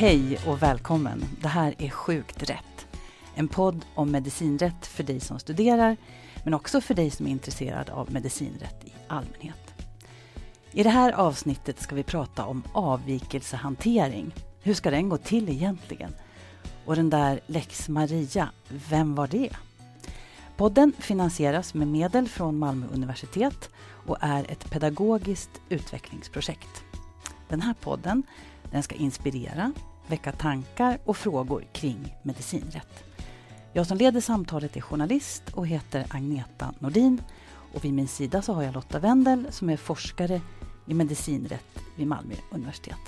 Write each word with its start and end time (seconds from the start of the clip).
Hej 0.00 0.38
och 0.46 0.62
välkommen. 0.62 1.24
Det 1.40 1.48
här 1.48 1.74
är 1.78 1.90
Sjukt 1.90 2.50
rätt. 2.50 2.86
En 3.34 3.48
podd 3.48 3.84
om 3.94 4.10
medicinrätt 4.10 4.86
för 4.86 5.02
dig 5.02 5.20
som 5.20 5.38
studerar, 5.38 5.96
men 6.44 6.54
också 6.54 6.80
för 6.80 6.94
dig 6.94 7.10
som 7.10 7.26
är 7.26 7.30
intresserad 7.30 7.90
av 7.90 8.12
medicinrätt 8.12 8.84
i 8.84 8.92
allmänhet. 9.08 9.74
I 10.72 10.82
det 10.82 10.90
här 10.90 11.12
avsnittet 11.12 11.80
ska 11.80 11.94
vi 11.94 12.02
prata 12.02 12.44
om 12.44 12.62
avvikelsehantering. 12.72 14.34
Hur 14.62 14.74
ska 14.74 14.90
den 14.90 15.08
gå 15.08 15.18
till 15.18 15.48
egentligen? 15.48 16.14
Och 16.84 16.96
den 16.96 17.10
där 17.10 17.40
lex 17.46 17.88
Maria, 17.88 18.48
vem 18.68 19.14
var 19.14 19.26
det? 19.26 19.50
Podden 20.56 20.92
finansieras 20.98 21.74
med 21.74 21.88
medel 21.88 22.28
från 22.28 22.58
Malmö 22.58 22.86
universitet 22.92 23.70
och 24.06 24.16
är 24.20 24.50
ett 24.50 24.70
pedagogiskt 24.70 25.60
utvecklingsprojekt. 25.68 26.82
Den 27.48 27.60
här 27.60 27.74
podden 27.74 28.22
den 28.70 28.82
ska 28.82 28.94
inspirera, 28.94 29.72
väcka 30.10 30.32
tankar 30.32 30.98
och 31.04 31.16
frågor 31.16 31.64
kring 31.72 32.16
medicinrätt. 32.22 33.04
Jag 33.72 33.86
som 33.86 33.98
leder 33.98 34.20
samtalet 34.20 34.76
är 34.76 34.80
journalist 34.80 35.42
och 35.54 35.66
heter 35.66 36.06
Agneta 36.10 36.74
Nordin. 36.78 37.22
Och 37.74 37.84
vid 37.84 37.94
min 37.94 38.08
sida 38.08 38.42
så 38.42 38.52
har 38.52 38.62
jag 38.62 38.74
Lotta 38.74 38.98
Wendel 38.98 39.46
som 39.50 39.70
är 39.70 39.76
forskare 39.76 40.40
i 40.86 40.94
medicinrätt 40.94 41.78
vid 41.96 42.06
Malmö 42.06 42.34
universitet. 42.50 42.98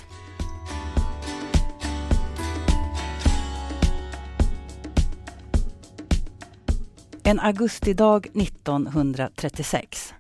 En 7.23 7.41
augustidag 7.41 8.27
1936 8.27 10.15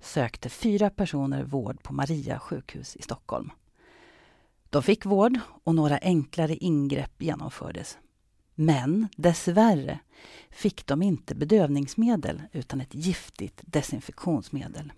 sökte 0.00 0.48
fyra 0.48 0.90
personer 0.90 1.42
vård 1.42 1.82
på 1.82 1.92
Maria 1.92 2.38
sjukhus 2.38 2.96
i 2.96 3.02
Stockholm. 3.02 3.50
De 4.74 4.82
fick 4.82 5.06
vård 5.06 5.38
och 5.64 5.74
några 5.74 5.98
enklare 6.02 6.56
ingrepp 6.56 7.22
genomfördes. 7.22 7.98
Men 8.54 9.08
dessvärre 9.16 9.98
fick 10.50 10.86
de 10.86 11.02
inte 11.02 11.34
bedövningsmedel 11.34 12.42
utan 12.52 12.80
ett 12.80 12.94
giftigt 12.94 13.60
desinfektionsmedel. 13.64 14.92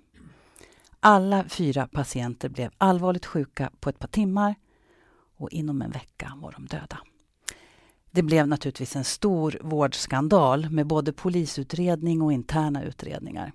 Alla 1.00 1.44
fyra 1.48 1.88
patienter 1.88 2.48
blev 2.48 2.70
allvarligt 2.78 3.27
sjuka 3.27 3.70
på 3.80 3.88
ett 3.88 3.98
par 3.98 4.08
timmar 4.08 4.55
och 5.36 5.50
inom 5.50 5.83
en 5.83 5.90
vecka 5.90 6.33
var 6.36 6.52
de 6.52 6.66
döda. 6.66 6.98
Det 8.11 8.22
blev 8.22 8.48
naturligtvis 8.48 8.96
en 8.96 9.05
stor 9.05 9.58
vårdskandal 9.62 10.70
med 10.70 10.86
både 10.86 11.12
polisutredning 11.12 12.22
och 12.22 12.33
interna 12.33 12.83
utredningar. 12.83 13.52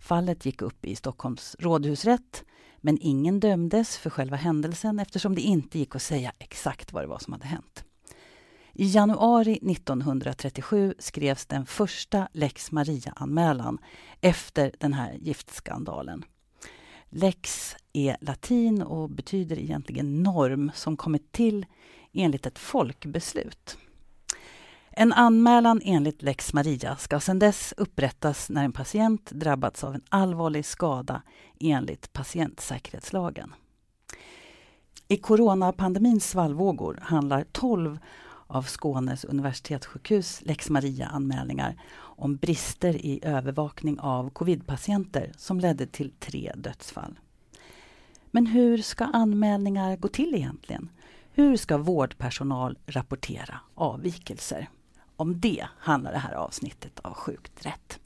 Fallet 0.00 0.46
gick 0.46 0.62
upp 0.62 0.84
i 0.84 0.96
Stockholms 0.96 1.56
rådhusrätt 1.58 2.44
men 2.80 2.98
ingen 3.00 3.40
dömdes 3.40 3.96
för 3.96 4.10
själva 4.10 4.36
händelsen 4.36 4.98
eftersom 4.98 5.34
det 5.34 5.40
inte 5.40 5.78
gick 5.78 5.96
att 5.96 6.02
säga 6.02 6.32
exakt 6.38 6.92
vad 6.92 7.02
det 7.02 7.06
var 7.08 7.18
som 7.18 7.32
hade 7.32 7.46
hänt. 7.46 7.84
I 8.72 8.86
januari 8.86 9.58
1937 9.72 10.94
skrevs 10.98 11.46
den 11.46 11.66
första 11.66 12.28
lex 12.32 12.72
Maria-anmälan 12.72 13.78
efter 14.20 14.72
den 14.78 14.92
här 14.92 15.16
giftskandalen. 15.20 16.24
Lex 17.08 17.76
är 17.92 18.16
latin 18.20 18.82
och 18.82 19.10
betyder 19.10 19.58
egentligen 19.58 20.22
norm 20.22 20.70
som 20.74 20.96
kommit 20.96 21.32
till 21.32 21.66
enligt 22.12 22.46
ett 22.46 22.58
folkbeslut. 22.58 23.78
En 25.00 25.12
anmälan 25.12 25.80
enligt 25.84 26.22
lex 26.22 26.52
Maria 26.52 26.96
ska 26.96 27.20
sedan 27.20 27.38
dess 27.38 27.74
upprättas 27.76 28.50
när 28.50 28.64
en 28.64 28.72
patient 28.72 29.30
drabbats 29.30 29.84
av 29.84 29.94
en 29.94 30.02
allvarlig 30.08 30.64
skada 30.64 31.22
enligt 31.60 32.12
patientsäkerhetslagen. 32.12 33.54
I 35.08 35.16
coronapandemins 35.16 36.30
svallvågor 36.30 36.98
handlar 37.02 37.44
12 37.52 37.98
av 38.46 38.62
Skånes 38.62 39.24
universitetssjukhus 39.24 40.42
lex 40.42 40.70
Maria-anmälningar 40.70 41.76
om 41.98 42.36
brister 42.36 42.96
i 42.96 43.20
övervakning 43.22 44.00
av 44.00 44.30
covidpatienter 44.30 45.32
som 45.36 45.60
ledde 45.60 45.86
till 45.86 46.12
tre 46.18 46.52
dödsfall. 46.56 47.18
Men 48.30 48.46
hur 48.46 48.78
ska 48.78 49.04
anmälningar 49.04 49.96
gå 49.96 50.08
till 50.08 50.34
egentligen? 50.34 50.88
Hur 51.32 51.56
ska 51.56 51.78
vårdpersonal 51.78 52.78
rapportera 52.86 53.60
avvikelser? 53.74 54.68
Om 55.20 55.40
det 55.40 55.66
handlar 55.78 56.12
det 56.12 56.18
här 56.18 56.32
avsnittet 56.32 57.00
av 57.00 57.14
Sjukt 57.14 57.66
rätt. 57.66 58.00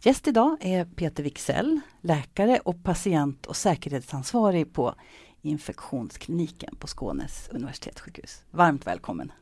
Gäst 0.00 0.28
idag 0.28 0.56
är 0.60 0.84
Peter 0.84 1.22
Wixell, 1.22 1.80
läkare 2.00 2.60
och 2.64 2.84
patient 2.84 3.46
och 3.46 3.56
säkerhetsansvarig 3.56 4.72
på 4.72 4.94
infektionskliniken 5.42 6.76
på 6.76 6.86
Skånes 6.86 7.48
universitetssjukhus. 7.52 8.42
Varmt 8.50 8.86
välkommen! 8.86 9.32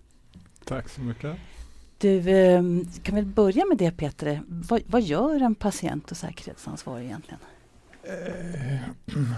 Tack 0.64 0.88
så 0.88 1.00
mycket! 1.00 1.36
Du, 1.98 2.30
eh, 2.30 2.62
kan 3.02 3.14
väl 3.14 3.26
börja 3.26 3.66
med 3.66 3.78
det 3.78 3.90
Peter. 3.90 4.42
Vad, 4.46 4.82
vad 4.86 5.02
gör 5.02 5.42
en 5.42 5.54
patient 5.54 6.10
och 6.10 6.16
säkerhetsansvarig 6.16 7.04
egentligen? 7.04 7.40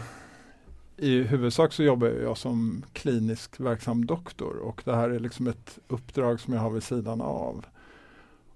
I 1.02 1.22
huvudsak 1.22 1.72
så 1.72 1.82
jobbar 1.82 2.08
jag 2.08 2.36
som 2.36 2.84
klinisk 2.92 3.60
verksam 3.60 4.06
doktor 4.06 4.56
och 4.56 4.82
det 4.84 4.94
här 4.94 5.10
är 5.10 5.18
liksom 5.18 5.46
ett 5.46 5.78
uppdrag 5.88 6.40
som 6.40 6.54
jag 6.54 6.60
har 6.60 6.70
vid 6.70 6.82
sidan 6.82 7.20
av. 7.20 7.66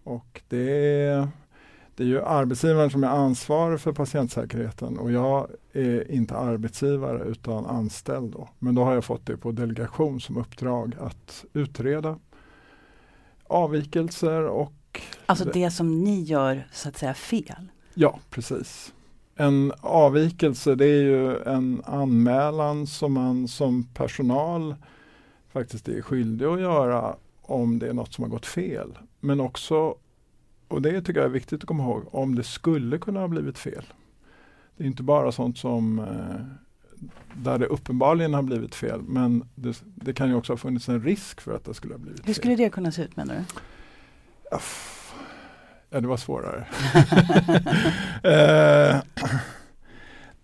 Och 0.02 0.42
det 0.48 0.70
är, 1.06 1.28
det 1.96 2.02
är 2.02 2.06
ju 2.06 2.22
arbetsgivaren 2.22 2.90
som 2.90 3.04
är 3.04 3.08
ansvarig 3.08 3.80
för 3.80 3.92
patientsäkerheten 3.92 4.98
och 4.98 5.12
jag 5.12 5.50
är 5.72 6.10
inte 6.10 6.36
arbetsgivare 6.36 7.24
utan 7.24 7.66
anställd. 7.66 8.32
Då. 8.32 8.48
Men 8.58 8.74
då 8.74 8.84
har 8.84 8.94
jag 8.94 9.04
fått 9.04 9.26
det 9.26 9.36
på 9.36 9.52
delegation 9.52 10.20
som 10.20 10.36
uppdrag 10.36 10.96
att 11.00 11.44
utreda 11.52 12.18
avvikelser 13.46 14.42
och... 14.42 15.00
Alltså 15.26 15.44
det 15.44 15.70
som 15.70 16.04
ni 16.04 16.22
gör 16.22 16.68
så 16.72 16.88
att 16.88 16.98
säga 16.98 17.14
fel? 17.14 17.68
Ja, 17.94 18.18
precis. 18.30 18.94
En 19.36 19.72
avvikelse 19.80 20.74
det 20.74 20.86
är 20.86 21.02
ju 21.02 21.42
en 21.42 21.82
anmälan 21.84 22.86
som 22.86 23.12
man 23.12 23.48
som 23.48 23.84
personal 23.84 24.74
faktiskt 25.52 25.88
är 25.88 26.02
skyldig 26.02 26.46
att 26.46 26.60
göra 26.60 27.16
om 27.42 27.78
det 27.78 27.88
är 27.88 27.92
något 27.92 28.14
som 28.14 28.24
har 28.24 28.30
gått 28.30 28.46
fel. 28.46 28.98
Men 29.20 29.40
också, 29.40 29.94
och 30.68 30.82
det 30.82 31.02
tycker 31.02 31.20
jag 31.20 31.28
är 31.28 31.32
viktigt 31.32 31.62
att 31.62 31.66
komma 31.68 31.84
ihåg, 31.84 32.04
om 32.10 32.34
det 32.34 32.42
skulle 32.42 32.98
kunna 32.98 33.20
ha 33.20 33.28
blivit 33.28 33.58
fel. 33.58 33.84
Det 34.76 34.84
är 34.84 34.88
inte 34.88 35.02
bara 35.02 35.32
sånt 35.32 35.58
som 35.58 35.98
eh, 35.98 36.64
där 37.34 37.58
det 37.58 37.66
uppenbarligen 37.66 38.34
har 38.34 38.42
blivit 38.42 38.74
fel 38.74 39.02
men 39.02 39.48
det, 39.54 39.82
det, 39.94 40.12
kan 40.12 40.28
ju 40.28 40.34
också 40.34 40.52
ha 40.52 40.58
funnits 40.58 40.88
en 40.88 41.02
risk 41.02 41.40
för 41.40 41.56
att 41.56 41.64
det 41.64 41.74
skulle 41.74 41.94
ha 41.94 41.98
blivit 41.98 42.20
fel. 42.20 42.26
Hur 42.26 42.34
skulle 42.34 42.56
det 42.56 42.70
kunna 42.70 42.92
se 42.92 43.02
ut 43.02 43.16
menar 43.16 43.34
du? 43.34 43.44
Ja, 45.94 46.00
det 46.00 46.08
var 46.08 46.16
svårare. 46.16 46.64
eh, 48.22 48.96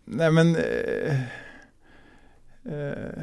nej 0.05 0.31
men 0.31 0.57
eh, 0.57 1.15
eh, 2.65 3.23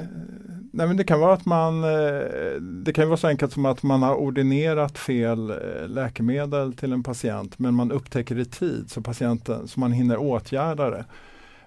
nej 0.71 0.87
men 0.87 0.97
det 0.97 1.03
kan 1.03 1.19
vara 1.19 1.33
att 1.33 1.45
man 1.45 1.83
eh, 1.83 2.61
Det 2.61 2.93
kan 2.93 3.07
vara 3.07 3.17
så 3.17 3.27
enkelt 3.27 3.53
som 3.53 3.65
att 3.65 3.83
man 3.83 4.03
har 4.03 4.15
ordinerat 4.15 4.97
fel 4.97 5.49
eh, 5.49 5.87
läkemedel 5.87 6.73
till 6.73 6.93
en 6.93 7.03
patient 7.03 7.59
men 7.59 7.73
man 7.73 7.91
upptäcker 7.91 8.39
i 8.39 8.45
tid 8.45 8.91
så 8.91 9.01
patienten 9.01 9.67
så 9.67 9.79
man 9.79 9.91
hinner 9.91 10.17
åtgärda 10.17 10.89
det 10.89 11.05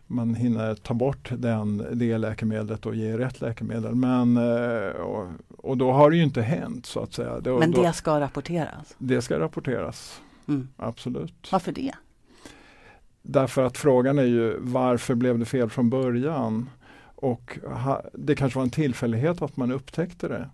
man 0.06 0.34
hinner 0.34 0.74
ta 0.74 0.94
bort 0.94 1.32
den, 1.38 1.86
det 1.92 2.18
läkemedlet 2.18 2.86
och 2.86 2.94
ge 2.94 3.18
rätt 3.18 3.40
läkemedel. 3.40 3.94
Men, 3.94 4.36
eh, 4.36 4.90
och, 4.90 5.28
och 5.56 5.76
då 5.76 5.92
har 5.92 6.10
det 6.10 6.16
ju 6.16 6.22
inte 6.22 6.42
hänt 6.42 6.86
så 6.86 7.00
att 7.00 7.12
säga. 7.12 7.40
Då, 7.40 7.58
Men 7.58 7.70
det 7.70 7.86
då, 7.86 7.92
ska 7.92 8.20
rapporteras? 8.20 8.94
Det 8.98 9.22
ska 9.22 9.38
rapporteras. 9.38 10.20
Mm. 10.50 10.68
Absolut. 10.76 11.52
Varför 11.52 11.72
det? 11.72 11.92
Därför 13.22 13.62
att 13.62 13.78
frågan 13.78 14.18
är 14.18 14.24
ju 14.24 14.56
varför 14.58 15.14
blev 15.14 15.38
det 15.38 15.44
fel 15.44 15.70
från 15.70 15.90
början? 15.90 16.70
Och 17.14 17.58
ha, 17.64 18.02
det 18.12 18.34
kanske 18.34 18.58
var 18.58 18.64
en 18.64 18.70
tillfällighet 18.70 19.42
att 19.42 19.56
man 19.56 19.72
upptäckte 19.72 20.28
det. 20.28 20.50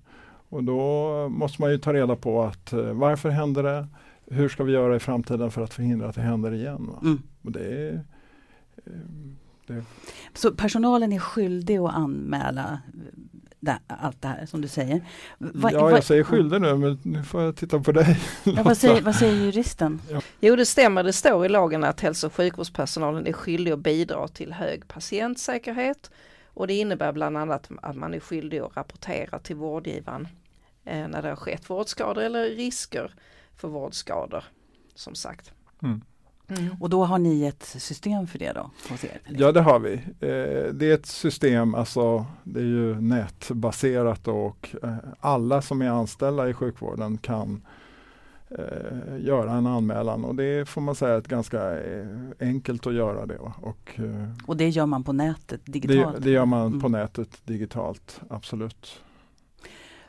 Och 0.49 0.65
då 0.65 1.29
måste 1.29 1.63
man 1.63 1.71
ju 1.71 1.79
ta 1.79 1.93
reda 1.93 2.17
på 2.17 2.43
att 2.43 2.73
eh, 2.73 2.93
varför 2.93 3.29
hände 3.29 3.63
det? 3.63 3.87
Hur 4.27 4.49
ska 4.49 4.65
vi 4.65 4.73
göra 4.73 4.97
i 4.97 4.99
framtiden 4.99 5.51
för 5.51 5.63
att 5.63 5.75
förhindra 5.75 6.09
att 6.09 6.15
det 6.15 6.21
händer 6.21 6.55
igen? 6.55 6.91
Mm. 7.03 7.23
Och 7.43 7.53
det 7.53 7.61
är, 7.61 8.05
eh, 8.77 8.93
det. 9.67 9.85
Så 10.35 10.53
personalen 10.53 11.13
är 11.13 11.19
skyldig 11.19 11.77
att 11.77 11.95
anmäla 11.95 12.81
det, 13.61 13.79
allt 13.87 14.23
det 14.23 14.29
här 14.29 14.47
som 14.47 14.61
du 14.61 14.69
säger? 14.69 15.01
Va, 15.39 15.71
ja, 15.73 15.91
jag 15.91 16.05
säger 16.05 16.25
skyldig 16.25 16.61
nu 16.61 16.77
men 16.77 16.99
nu 17.03 17.23
får 17.23 17.43
jag 17.43 17.57
titta 17.57 17.81
på 17.81 17.93
dig. 17.93 18.19
Ja, 18.45 18.63
vad, 18.63 18.77
säger, 18.77 19.01
vad 19.03 19.15
säger 19.15 19.35
juristen? 19.35 20.01
Ja. 20.11 20.21
Jo 20.41 20.57
det 20.57 20.67
stämmer, 20.67 21.03
det 21.03 21.13
står 21.13 21.47
i 21.47 21.49
lagen 21.49 21.85
att 21.85 22.01
hälso 22.01 22.27
och 22.27 22.35
sjukvårdspersonalen 22.35 23.27
är 23.27 23.33
skyldig 23.33 23.73
att 23.73 23.79
bidra 23.79 24.29
till 24.29 24.53
hög 24.53 24.89
patientsäkerhet 24.89 26.11
och 26.47 26.67
det 26.67 26.75
innebär 26.75 27.13
bland 27.13 27.37
annat 27.37 27.71
att 27.83 27.97
man 27.97 28.15
är 28.15 28.21
skyldig 28.21 28.59
att 28.59 28.77
rapportera 28.77 29.39
till 29.39 29.57
vårdgivaren 29.57 30.29
eh, 30.85 31.09
när 31.09 31.23
det 31.23 31.29
har 31.29 31.37
skett 31.37 31.71
vårdskador 31.71 32.23
eller 32.23 32.45
risker 32.45 33.15
för 33.57 33.69
vårdskador 33.69 34.45
som 34.95 35.15
sagt. 35.15 35.53
Mm. 35.83 36.01
Mm. 36.49 36.77
Och 36.81 36.91
då 36.91 37.05
har 37.05 37.19
ni 37.19 37.45
ett 37.45 37.63
system 37.63 38.27
för 38.27 38.39
det 38.39 38.53
då? 38.53 38.71
Ja 39.29 39.53
det 39.53 39.61
har 39.61 39.79
vi. 39.79 39.95
Eh, 39.95 40.73
det 40.73 40.91
är 40.91 40.95
ett 40.95 41.07
system, 41.07 41.75
alltså 41.75 42.27
det 42.45 42.61
är 42.61 42.65
ju 42.65 43.01
nätbaserat 43.01 44.29
och 44.29 44.75
eh, 44.83 44.97
alla 45.21 45.63
som 45.63 45.83
är 45.83 45.89
anställda 45.89 46.49
i 46.49 46.55
sjukvården 46.55 47.19
kan 47.19 47.67
eh, 48.49 49.19
göra 49.21 49.53
en 49.53 49.67
anmälan 49.67 50.25
och 50.25 50.35
det 50.35 50.69
får 50.69 50.81
man 50.81 50.95
säga 50.95 51.15
är 51.15 51.21
ganska 51.21 51.81
eh, 51.81 52.07
enkelt 52.41 52.87
att 52.87 52.95
göra 52.95 53.27
det. 53.27 53.39
Och, 53.39 53.93
eh, 53.97 54.29
och 54.47 54.57
det 54.57 54.69
gör 54.69 54.87
man 54.87 55.05
på 55.05 55.13
nätet 55.13 55.61
digitalt? 55.65 56.17
Det, 56.17 56.23
det 56.23 56.31
gör 56.31 56.47
man 56.47 56.67
mm. 56.67 56.81
på 56.81 56.89
nätet 56.89 57.41
digitalt, 57.45 58.21
absolut. 58.31 59.03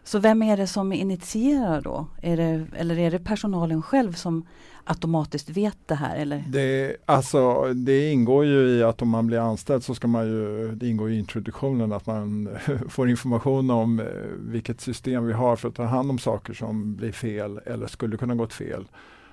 Så 0.07 0.19
vem 0.19 0.43
är 0.43 0.57
det 0.57 0.67
som 0.67 0.93
initierar 0.93 1.81
då? 1.81 2.07
Är 2.21 2.37
det, 2.37 2.67
eller 2.77 2.99
är 2.99 3.11
det 3.11 3.19
personalen 3.19 3.81
själv 3.81 4.13
som 4.13 4.47
automatiskt 4.83 5.49
vet 5.49 5.77
det 5.85 5.95
här? 5.95 6.15
Eller? 6.15 6.43
Det, 6.47 6.97
alltså, 7.05 7.73
det 7.73 8.11
ingår 8.11 8.45
ju 8.45 8.69
i 8.69 8.83
att 8.83 9.01
om 9.01 9.09
man 9.09 9.27
blir 9.27 9.39
anställd 9.39 9.83
så 9.83 9.95
ska 9.95 10.07
man 10.07 10.27
ju, 10.27 10.71
det 10.75 10.87
ingår 10.87 11.11
i 11.11 11.19
introduktionen 11.19 11.91
att 11.91 12.05
man 12.05 12.49
får 12.89 13.09
information 13.09 13.69
om 13.69 13.99
eh, 13.99 14.05
vilket 14.39 14.81
system 14.81 15.25
vi 15.25 15.33
har 15.33 15.55
för 15.55 15.69
att 15.69 15.75
ta 15.75 15.83
hand 15.83 16.09
om 16.09 16.19
saker 16.19 16.53
som 16.53 16.95
blir 16.95 17.11
fel 17.11 17.59
eller 17.65 17.87
skulle 17.87 18.17
kunna 18.17 18.35
gått 18.35 18.53
fel. 18.53 18.87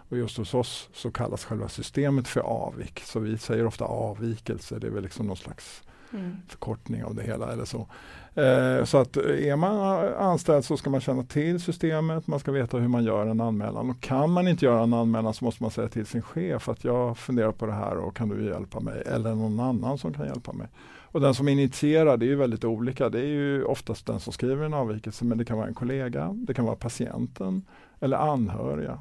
Och 0.08 0.16
just 0.16 0.38
hos 0.38 0.54
oss 0.54 0.88
så 0.92 1.10
kallas 1.10 1.44
själva 1.44 1.68
systemet 1.68 2.28
för 2.28 2.40
avvik. 2.40 3.02
Så 3.04 3.20
vi 3.20 3.38
säger 3.38 3.66
ofta 3.66 3.84
avvikelse, 3.84 4.78
det 4.78 4.86
är 4.86 4.90
väl 4.90 5.02
liksom 5.02 5.26
någon 5.26 5.36
slags 5.36 5.82
mm. 6.12 6.36
förkortning 6.48 7.04
av 7.04 7.14
det 7.14 7.22
hela 7.22 7.52
eller 7.52 7.64
så. 7.64 7.86
Eh, 8.34 8.84
så 8.84 8.98
att 8.98 9.16
är 9.16 9.56
man 9.56 9.78
anställd 10.14 10.64
så 10.64 10.76
ska 10.76 10.90
man 10.90 11.00
känna 11.00 11.22
till 11.22 11.60
systemet, 11.60 12.26
man 12.26 12.38
ska 12.40 12.52
veta 12.52 12.76
hur 12.76 12.88
man 12.88 13.04
gör 13.04 13.26
en 13.26 13.40
anmälan. 13.40 13.90
Och 13.90 14.00
kan 14.00 14.30
man 14.30 14.48
inte 14.48 14.64
göra 14.64 14.82
en 14.82 14.94
anmälan 14.94 15.34
så 15.34 15.44
måste 15.44 15.62
man 15.62 15.70
säga 15.70 15.88
till 15.88 16.06
sin 16.06 16.22
chef 16.22 16.68
att 16.68 16.84
jag 16.84 17.18
funderar 17.18 17.52
på 17.52 17.66
det 17.66 17.72
här 17.72 17.96
och 17.96 18.16
kan 18.16 18.28
du 18.28 18.44
hjälpa 18.44 18.80
mig? 18.80 19.02
Eller 19.06 19.34
någon 19.34 19.60
annan 19.60 19.98
som 19.98 20.12
kan 20.12 20.26
hjälpa 20.26 20.52
mig. 20.52 20.68
Och 21.14 21.20
den 21.20 21.34
som 21.34 21.48
initierar 21.48 22.16
det 22.16 22.24
är 22.24 22.28
ju 22.28 22.36
väldigt 22.36 22.64
olika. 22.64 23.08
Det 23.08 23.20
är 23.20 23.26
ju 23.26 23.64
oftast 23.64 24.06
den 24.06 24.20
som 24.20 24.32
skriver 24.32 24.64
en 24.64 24.74
avvikelse 24.74 25.24
men 25.24 25.38
det 25.38 25.44
kan 25.44 25.56
vara 25.56 25.68
en 25.68 25.74
kollega, 25.74 26.30
det 26.32 26.54
kan 26.54 26.64
vara 26.64 26.76
patienten 26.76 27.62
eller 28.00 28.16
anhöriga. 28.16 28.98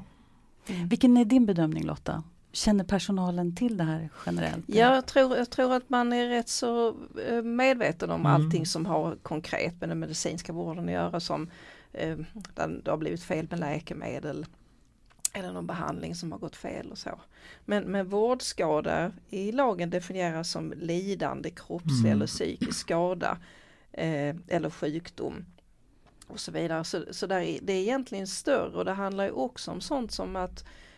Mm. 0.66 0.88
Vilken 0.88 1.16
är 1.16 1.24
din 1.24 1.46
bedömning 1.46 1.84
Lotta? 1.84 2.22
Känner 2.54 2.84
personalen 2.84 3.56
till 3.56 3.76
det 3.76 3.84
här 3.84 4.08
generellt? 4.26 4.64
Ja, 4.66 4.94
jag 4.94 5.06
tror, 5.06 5.36
jag 5.36 5.50
tror 5.50 5.72
att 5.72 5.90
man 5.90 6.12
är 6.12 6.28
rätt 6.28 6.48
så 6.48 6.96
eh, 7.28 7.42
medveten 7.42 8.10
om 8.10 8.20
mm. 8.20 8.32
allting 8.32 8.66
som 8.66 8.86
har 8.86 9.16
konkret 9.22 9.80
med 9.80 9.88
den 9.88 9.98
medicinska 9.98 10.52
vården 10.52 10.84
att 10.84 10.92
göra 10.94 11.20
som 11.20 11.50
eh, 11.92 12.16
det 12.54 12.90
har 12.90 12.96
blivit 12.96 13.22
fel 13.22 13.46
med 13.50 13.60
läkemedel 13.60 14.46
eller 15.32 15.52
någon 15.52 15.66
behandling 15.66 16.14
som 16.14 16.32
har 16.32 16.38
gått 16.38 16.56
fel 16.56 16.90
och 16.90 16.98
så. 16.98 17.20
Men, 17.64 17.84
men 17.84 18.08
vårdskada 18.08 19.12
i 19.30 19.52
lagen 19.52 19.90
definieras 19.90 20.50
som 20.50 20.72
lidande 20.76 21.50
kroppslig 21.50 22.10
mm. 22.10 22.12
eller 22.12 22.26
psykisk 22.26 22.80
skada 22.80 23.38
eh, 23.92 24.36
eller 24.48 24.70
sjukdom 24.70 25.44
och 26.26 26.40
så 26.40 26.52
vidare. 26.52 26.84
Så, 26.84 27.04
så 27.10 27.26
där, 27.26 27.58
det 27.62 27.72
är 27.72 27.80
egentligen 27.80 28.26
större 28.26 28.78
och 28.78 28.84
det 28.84 28.92
handlar 28.92 29.24
ju 29.24 29.30
också 29.30 29.70
om 29.70 29.80
sånt 29.80 30.12
som 30.12 30.36
att 30.36 30.64
Eh, 30.64 30.93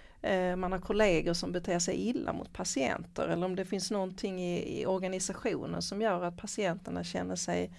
man 0.57 0.73
har 0.73 0.79
kollegor 0.79 1.33
som 1.33 1.53
beter 1.53 1.79
sig 1.79 2.09
illa 2.09 2.33
mot 2.33 2.53
patienter 2.53 3.29
eller 3.29 3.47
om 3.47 3.57
det 3.57 3.65
finns 3.65 3.91
någonting 3.91 4.41
i, 4.41 4.81
i 4.81 4.87
organisationen 4.87 5.83
som 5.83 6.03
gör 6.03 6.25
att 6.25 6.37
patienterna 6.37 7.05
känner 7.05 7.37
sig 7.37 7.71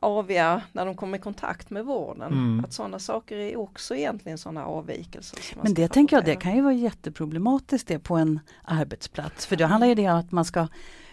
aviga 0.00 0.62
när 0.72 0.86
de 0.86 0.94
kommer 0.94 1.18
i 1.18 1.20
kontakt 1.20 1.70
med 1.70 1.84
vården. 1.84 2.32
Mm. 2.32 2.64
Att 2.64 2.72
sådana 2.72 2.98
saker 2.98 3.36
är 3.36 3.56
också 3.56 3.96
egentligen 3.96 4.38
sådana 4.38 4.66
avvikelser. 4.66 5.38
Men 5.62 5.74
det 5.74 5.88
tänker 5.88 6.16
jag, 6.16 6.24
det 6.24 6.36
kan 6.36 6.56
ju 6.56 6.62
vara 6.62 6.72
jätteproblematiskt 6.72 7.88
det 7.88 7.98
på 7.98 8.16
en 8.16 8.40
arbetsplats. 8.62 9.46
För 9.46 9.56
då 9.56 9.64
handlar 9.64 9.94
det 9.94 10.10
om 10.10 10.18
att 10.18 10.32
man 10.32 10.44
ska 10.44 10.68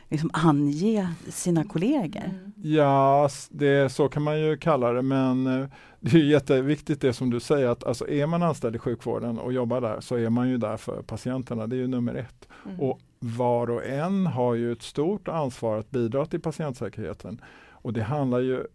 liksom 0.09 0.29
ange 0.33 1.09
sina 1.29 1.63
kollegor. 1.63 2.23
Mm. 2.23 2.53
Ja, 2.63 3.29
det, 3.49 3.91
så 3.91 4.09
kan 4.09 4.23
man 4.23 4.41
ju 4.41 4.57
kalla 4.57 4.91
det 4.91 5.01
men 5.01 5.47
eh, 5.47 5.67
det 5.99 6.17
är 6.17 6.23
jätteviktigt 6.23 7.01
det 7.01 7.13
som 7.13 7.29
du 7.29 7.39
säger 7.39 7.67
att 7.67 7.83
alltså 7.83 8.07
är 8.07 8.27
man 8.27 8.43
anställd 8.43 8.75
i 8.75 8.79
sjukvården 8.79 9.39
och 9.39 9.53
jobbar 9.53 9.81
där 9.81 10.01
så 10.01 10.15
är 10.15 10.29
man 10.29 10.49
ju 10.49 10.57
där 10.57 10.77
för 10.77 11.01
patienterna, 11.01 11.67
det 11.67 11.75
är 11.75 11.77
ju 11.77 11.87
nummer 11.87 12.15
ett. 12.15 12.47
Mm. 12.65 12.79
Och 12.79 12.99
var 13.19 13.69
och 13.69 13.85
en 13.85 14.27
har 14.27 14.53
ju 14.53 14.71
ett 14.71 14.81
stort 14.81 15.27
ansvar 15.27 15.77
att 15.77 15.91
bidra 15.91 16.25
till 16.25 16.41
patientsäkerheten. 16.41 17.41
Och 17.69 17.93
det 17.93 18.03
handlar 18.03 18.39
ju 18.39 18.65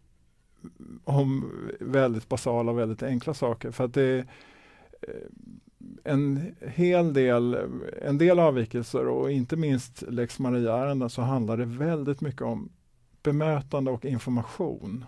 om 1.05 1.50
väldigt 1.81 2.29
basala 2.29 2.73
och 2.73 2.79
väldigt 2.79 3.03
enkla 3.03 3.35
saker. 3.35 3.71
För 3.71 3.85
att 3.85 3.94
det 3.94 4.19
eh, 5.03 5.15
en 6.05 6.55
hel 6.61 7.12
del, 7.12 7.56
en 8.02 8.19
del 8.19 8.38
avvikelser 8.38 9.08
och 9.08 9.32
inte 9.32 9.56
minst 9.56 10.02
lex 10.08 10.38
Maria-ärenden 10.38 11.11
så 11.11 11.23
handlar 11.23 11.56
det 11.56 11.64
väldigt 11.64 12.20
mycket 12.20 12.43
om 12.43 12.69
bemötande 13.23 13.91
och 13.91 14.05
information. 14.05 15.05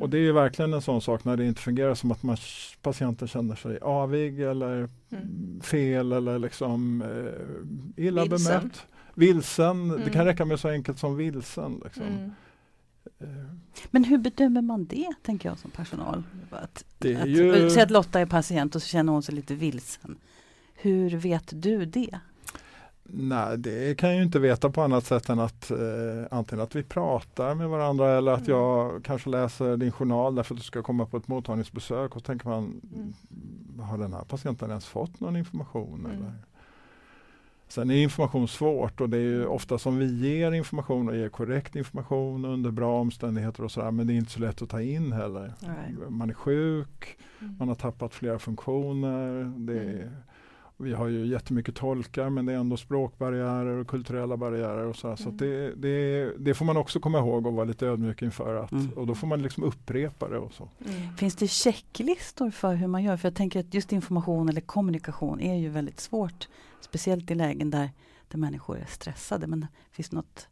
Och 0.00 0.10
det 0.10 0.18
är 0.18 0.32
verkligen 0.32 0.74
en 0.74 0.82
sån 0.82 1.00
sak 1.00 1.24
när 1.24 1.36
det 1.36 1.46
inte 1.46 1.60
fungerar 1.60 1.94
som 1.94 2.10
att 2.10 2.22
man, 2.22 2.36
patienten 2.82 3.28
känner 3.28 3.54
sig 3.54 3.78
avig 3.78 4.40
eller 4.40 4.88
mm. 5.10 5.60
fel 5.62 6.12
eller 6.12 6.38
liksom 6.38 7.02
eh, 7.02 8.04
illa 8.04 8.24
vilsen. 8.24 8.60
bemött. 8.60 8.86
Vilsen. 9.14 9.90
Mm. 9.90 10.00
Det 10.04 10.10
kan 10.10 10.24
räcka 10.24 10.44
med 10.44 10.60
så 10.60 10.68
enkelt 10.68 10.98
som 10.98 11.16
vilsen. 11.16 11.80
Liksom. 11.84 12.02
Mm. 12.02 12.30
Men 13.90 14.04
hur 14.04 14.18
bedömer 14.18 14.62
man 14.62 14.84
det, 14.84 15.08
tänker 15.22 15.48
jag 15.48 15.58
som 15.58 15.70
personal? 15.70 16.22
Att, 16.50 16.84
det 16.98 17.12
är 17.14 17.22
att, 17.22 17.28
ju... 17.28 17.70
Säg 17.70 17.82
att 17.82 17.90
Lotta 17.90 18.20
är 18.20 18.26
patient 18.26 18.74
och 18.74 18.82
så 18.82 18.88
känner 18.88 19.12
hon 19.12 19.22
sig 19.22 19.34
lite 19.34 19.54
vilsen. 19.54 20.16
Hur 20.74 21.10
vet 21.10 21.62
du 21.62 21.84
det? 21.84 22.20
Nej, 23.12 23.58
det 23.58 23.98
kan 23.98 24.08
jag 24.08 24.18
ju 24.18 24.24
inte 24.24 24.38
veta 24.38 24.70
på 24.70 24.82
annat 24.82 25.04
sätt 25.04 25.28
än 25.28 25.38
att 25.38 25.70
eh, 25.70 25.78
antingen 26.30 26.62
att 26.62 26.76
vi 26.76 26.82
pratar 26.82 27.54
med 27.54 27.68
varandra 27.68 28.18
eller 28.18 28.32
att 28.32 28.48
mm. 28.48 28.58
jag 28.58 29.04
kanske 29.04 29.30
läser 29.30 29.76
din 29.76 29.92
journal 29.92 30.34
därför 30.34 30.54
att 30.54 30.60
du 30.60 30.64
ska 30.64 30.82
komma 30.82 31.06
på 31.06 31.16
ett 31.16 31.28
mottagningsbesök 31.28 32.16
och 32.16 32.24
tänker 32.24 32.48
man, 32.48 32.80
mm. 32.94 33.14
har 33.88 33.98
den 33.98 34.12
här 34.12 34.24
patienten 34.24 34.68
ens 34.68 34.86
fått 34.86 35.20
någon 35.20 35.36
information? 35.36 36.00
Mm. 36.00 36.16
Eller? 36.16 36.32
Sen 37.70 37.90
är 37.90 38.02
information 38.02 38.48
svårt 38.48 39.00
och 39.00 39.10
det 39.10 39.18
är 39.18 39.46
ofta 39.46 39.78
som 39.78 39.98
vi 39.98 40.28
ger 40.28 40.52
information 40.52 41.08
och 41.08 41.16
ger 41.16 41.28
korrekt 41.28 41.76
information 41.76 42.44
under 42.44 42.70
bra 42.70 43.00
omständigheter 43.00 43.64
och 43.64 43.70
sådär 43.70 43.90
men 43.90 44.06
det 44.06 44.12
är 44.12 44.14
inte 44.14 44.32
så 44.32 44.40
lätt 44.40 44.62
att 44.62 44.68
ta 44.68 44.82
in 44.82 45.12
heller. 45.12 45.54
Nej. 45.60 46.10
Man 46.10 46.30
är 46.30 46.34
sjuk, 46.34 47.18
mm. 47.40 47.56
man 47.58 47.68
har 47.68 47.74
tappat 47.74 48.14
flera 48.14 48.38
funktioner. 48.38 49.52
Det 49.56 49.78
är, 49.78 49.94
mm. 49.94 50.08
Vi 50.82 50.92
har 50.92 51.08
ju 51.08 51.26
jättemycket 51.26 51.74
tolkar 51.74 52.30
men 52.30 52.46
det 52.46 52.52
är 52.52 52.56
ändå 52.56 52.76
språkbarriärer 52.76 53.76
och 53.76 53.86
kulturella 53.86 54.36
barriärer 54.36 54.84
och 54.84 54.96
så. 54.96 55.06
Mm. 55.06 55.16
Så 55.16 55.30
det, 55.30 55.74
det, 55.74 56.32
det, 56.38 56.54
får 56.54 56.64
man 56.64 56.76
också 56.76 57.00
komma 57.00 57.18
ihåg 57.18 57.46
och 57.46 57.52
vara 57.52 57.64
lite 57.64 57.86
ödmjuk 57.86 58.22
inför. 58.22 58.54
Att, 58.54 58.72
mm. 58.72 58.90
Och 58.90 59.06
då 59.06 59.14
får 59.14 59.26
man 59.26 59.42
liksom 59.42 59.64
upprepa 59.64 60.28
det. 60.28 60.38
Och 60.38 60.52
så. 60.52 60.68
Mm. 60.86 61.16
Finns 61.16 61.36
det 61.36 61.48
checklistor 61.48 62.50
för 62.50 62.74
hur 62.74 62.86
man 62.86 63.02
gör? 63.02 63.16
För 63.16 63.28
jag 63.28 63.34
tänker 63.34 63.60
att 63.60 63.74
just 63.74 63.92
information 63.92 64.48
eller 64.48 64.60
kommunikation 64.60 65.40
är 65.40 65.54
ju 65.54 65.68
väldigt 65.68 66.00
svårt. 66.00 66.48
Speciellt 66.80 67.30
i 67.30 67.34
lägen 67.34 67.70
där, 67.70 67.90
där 68.28 68.38
människor 68.38 68.78
är 68.78 68.86
stressade. 68.86 69.46
Men 69.46 69.66
finns 69.90 70.08
det 70.08 70.16
något, 70.16 70.48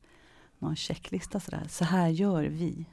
någon 0.59 0.77
checklista 0.77 1.41
sådär? 1.41 1.67
Så 1.69 1.85
här 1.85 2.09
gör 2.09 2.45
vi. 2.45 2.85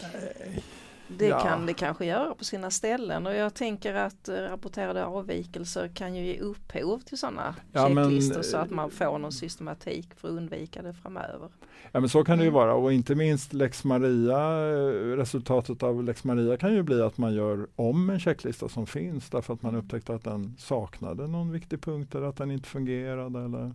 Nej. 0.00 0.62
Det 1.08 1.26
ja. 1.26 1.40
kan 1.40 1.66
det 1.66 1.74
kanske 1.74 2.06
göra 2.06 2.34
på 2.34 2.44
sina 2.44 2.70
ställen 2.70 3.26
och 3.26 3.34
jag 3.34 3.54
tänker 3.54 3.94
att 3.94 4.28
eh, 4.28 4.34
rapporterade 4.34 5.06
avvikelser 5.06 5.88
kan 5.88 6.14
ju 6.14 6.26
ge 6.26 6.38
upphov 6.38 6.98
till 6.98 7.18
sådana 7.18 7.54
ja, 7.72 7.88
checklistor 7.88 8.34
men, 8.34 8.44
så 8.44 8.56
att 8.56 8.70
man 8.70 8.90
får 8.90 9.18
någon 9.18 9.32
systematik 9.32 10.08
för 10.16 10.28
att 10.28 10.34
undvika 10.34 10.82
det 10.82 10.94
framöver. 10.94 11.48
Ja 11.92 12.00
men 12.00 12.08
så 12.08 12.24
kan 12.24 12.38
det 12.38 12.44
ju 12.44 12.48
mm. 12.48 12.60
vara 12.60 12.74
och 12.74 12.92
inte 12.92 13.14
minst 13.14 13.52
lex 13.52 13.84
Maria, 13.84 14.38
eh, 14.38 15.16
resultatet 15.16 15.82
av 15.82 16.04
lex 16.04 16.24
Maria 16.24 16.56
kan 16.56 16.74
ju 16.74 16.82
bli 16.82 17.02
att 17.02 17.18
man 17.18 17.34
gör 17.34 17.66
om 17.76 18.10
en 18.10 18.20
checklista 18.20 18.68
som 18.68 18.86
finns 18.86 19.30
därför 19.30 19.54
att 19.54 19.62
man 19.62 19.76
upptäckte 19.76 20.14
att 20.14 20.24
den 20.24 20.56
saknade 20.58 21.26
någon 21.26 21.52
viktig 21.52 21.80
punkt 21.80 22.14
eller 22.14 22.26
att 22.26 22.36
den 22.36 22.50
inte 22.50 22.68
fungerade 22.68 23.44
eller 23.44 23.74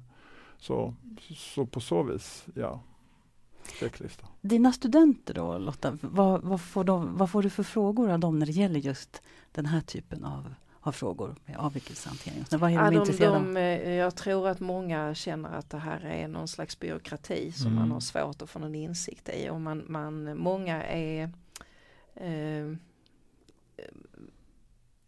så. 0.58 0.94
Så 1.36 1.66
på 1.66 1.80
så 1.80 2.04
vis, 2.04 2.46
ja. 2.56 2.82
Checklista. 3.80 4.28
Dina 4.42 4.74
studenter 4.74 5.34
då 5.34 5.58
Lotta, 5.58 5.98
vad, 6.02 6.42
vad, 6.42 6.62
får 6.62 6.84
de, 6.84 7.18
vad 7.18 7.32
får 7.32 7.44
du 7.44 7.50
för 7.50 7.64
frågor 7.64 8.10
av 8.10 8.20
dem 8.20 8.40
när 8.40 8.46
det 8.46 8.52
gäller 8.52 8.80
just 8.80 9.22
den 9.52 9.66
här 9.66 9.82
typen 9.82 10.26
av, 10.26 10.54
av 10.80 10.92
frågor 10.92 11.36
med 11.46 11.58
avvikelsehantering? 11.58 12.46
Vad 12.52 12.72
är 12.72 12.76
de, 12.76 12.84
ja, 12.84 12.92
de 12.92 12.98
intresserade 12.98 13.38
av? 13.38 13.58
Eh, 13.58 13.94
jag 13.94 14.16
tror 14.16 14.48
att 14.48 14.60
många 14.60 15.16
känner 15.16 15.50
att 15.50 15.70
det 15.70 15.78
här 15.78 16.06
är 16.06 16.28
någon 16.28 16.48
slags 16.48 16.80
byråkrati 16.80 17.52
som 17.52 17.68
mm. 17.68 17.80
man 17.80 17.92
har 17.92 18.00
svårt 18.00 18.42
att 18.42 18.50
få 18.50 18.60
någon 18.60 18.76
insikt 18.76 19.30
i 19.30 19.50
och 19.50 19.62
man, 19.62 19.84
man 19.88 20.38
många 20.38 20.84
är 20.84 21.34
eh, 22.16 22.76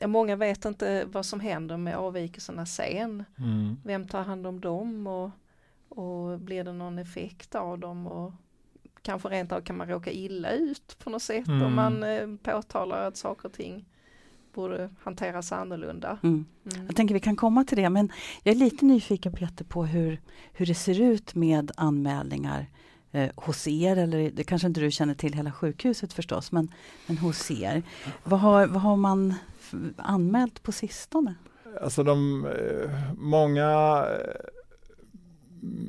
Många 0.07 0.36
vet 0.36 0.65
inte 0.65 1.05
vad 1.05 1.25
som 1.25 1.39
händer 1.39 1.77
med 1.77 1.95
avvikelserna 1.95 2.65
sen. 2.65 3.24
Mm. 3.38 3.77
Vem 3.83 4.07
tar 4.07 4.24
hand 4.24 4.48
om 4.48 4.62
dem 4.62 5.07
och, 5.07 5.29
och 5.96 6.40
blir 6.40 6.64
det 6.64 6.74
någon 6.74 7.00
effekt 7.00 7.56
av 7.56 7.80
dem 7.80 8.08
och 8.08 8.34
kanske 9.02 9.30
rent 9.30 9.52
av 9.52 9.62
kan 9.62 9.78
man 9.78 9.88
råka 9.88 10.12
illa 10.12 10.52
ut 10.52 10.98
på 11.04 11.10
något 11.10 11.22
sätt 11.22 11.48
mm. 11.48 11.62
om 11.62 11.76
man 11.76 12.04
eh, 12.04 12.28
påtalar 12.44 13.08
att 13.08 13.18
saker 13.18 13.46
och 13.46 13.54
ting 13.54 13.86
borde 14.54 14.90
hanteras 15.04 15.52
annorlunda. 15.52 16.18
Mm. 16.24 16.46
Mm. 16.74 16.86
Jag 16.86 16.96
tänker 16.96 17.14
vi 17.14 17.20
kan 17.20 17.36
komma 17.36 17.64
till 17.64 17.78
det 17.78 17.90
men 17.90 18.12
jag 18.44 18.56
är 18.56 18.60
lite 18.60 18.86
nyfiken 18.86 19.34
Peter 19.34 19.66
på 19.66 19.86
hur, 19.86 20.22
hur 20.54 20.66
det 20.66 20.76
ser 20.76 21.02
ut 21.02 21.36
med 21.36 21.72
anmälningar 21.78 22.66
eh, 23.12 23.30
hos 23.36 23.68
er, 23.68 23.98
eller 23.98 24.32
det 24.32 24.44
kanske 24.44 24.68
inte 24.68 24.82
du 24.82 24.92
känner 24.92 25.14
till 25.14 25.34
hela 25.34 25.52
sjukhuset 25.52 26.14
förstås, 26.14 26.52
men, 26.52 26.72
men 27.08 27.18
hos 27.18 27.52
er. 27.52 27.84
Vad 28.24 28.40
har, 28.40 28.68
vad 28.68 28.82
har 28.82 28.96
man 28.96 29.34
anmält 29.98 30.64
på 30.64 30.72
sistone? 30.72 31.36
Alltså 31.82 32.04
de, 32.04 32.46
eh, 32.46 32.92
många 33.18 34.06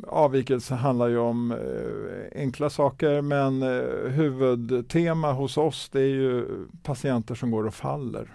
avvikelser 0.09 0.77
handlar 0.77 1.09
ju 1.09 1.19
om 1.19 1.51
eh, 1.51 2.41
enkla 2.41 2.71
saker 2.71 3.21
men 3.21 3.63
eh, 3.63 4.11
huvudtema 4.11 5.33
hos 5.33 5.57
oss 5.57 5.89
det 5.89 6.01
är 6.01 6.09
ju 6.09 6.47
patienter 6.83 7.35
som 7.35 7.51
går 7.51 7.67
och 7.67 7.75
faller. 7.75 8.33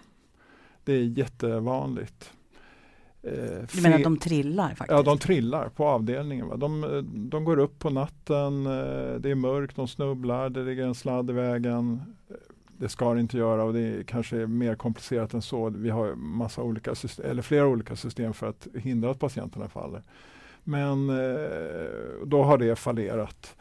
Det 0.83 0.93
är 0.93 1.03
jättevanligt. 1.03 2.31
Eh, 3.23 3.31
du 3.73 3.81
menar 3.81 3.97
att 3.97 4.03
de 4.03 4.17
trillar? 4.17 4.69
Faktiskt? 4.69 4.91
Ja, 4.91 5.01
de 5.01 5.17
trillar 5.17 5.69
på 5.69 5.85
avdelningen. 5.85 6.47
Va? 6.47 6.55
De, 6.55 7.03
de 7.31 7.45
går 7.45 7.59
upp 7.59 7.79
på 7.79 7.89
natten, 7.89 8.63
det 9.19 9.29
är 9.29 9.35
mörkt, 9.35 9.75
de 9.75 9.87
snubblar, 9.87 10.49
det 10.49 10.63
ligger 10.63 10.83
en 10.83 10.95
sladd 10.95 11.29
i 11.29 11.33
vägen. 11.33 12.01
Det 12.77 12.89
ska 12.89 13.13
det 13.13 13.19
inte 13.19 13.37
göra 13.37 13.63
och 13.63 13.73
det 13.73 13.79
är 13.79 14.03
kanske 14.03 14.37
är 14.37 14.47
mer 14.47 14.75
komplicerat 14.75 15.33
än 15.33 15.41
så. 15.41 15.69
Vi 15.69 15.89
har 15.89 16.15
massa 16.15 16.61
olika 16.61 16.95
system, 16.95 17.31
eller 17.31 17.41
flera 17.41 17.67
olika 17.67 17.95
system 17.95 18.33
för 18.33 18.47
att 18.47 18.67
hindra 18.75 19.11
att 19.11 19.19
patienterna 19.19 19.69
faller. 19.69 20.01
Men 20.63 21.09
eh, 21.09 22.25
då 22.25 22.43
har 22.43 22.57
det 22.57 22.75
fallerat. 22.75 23.55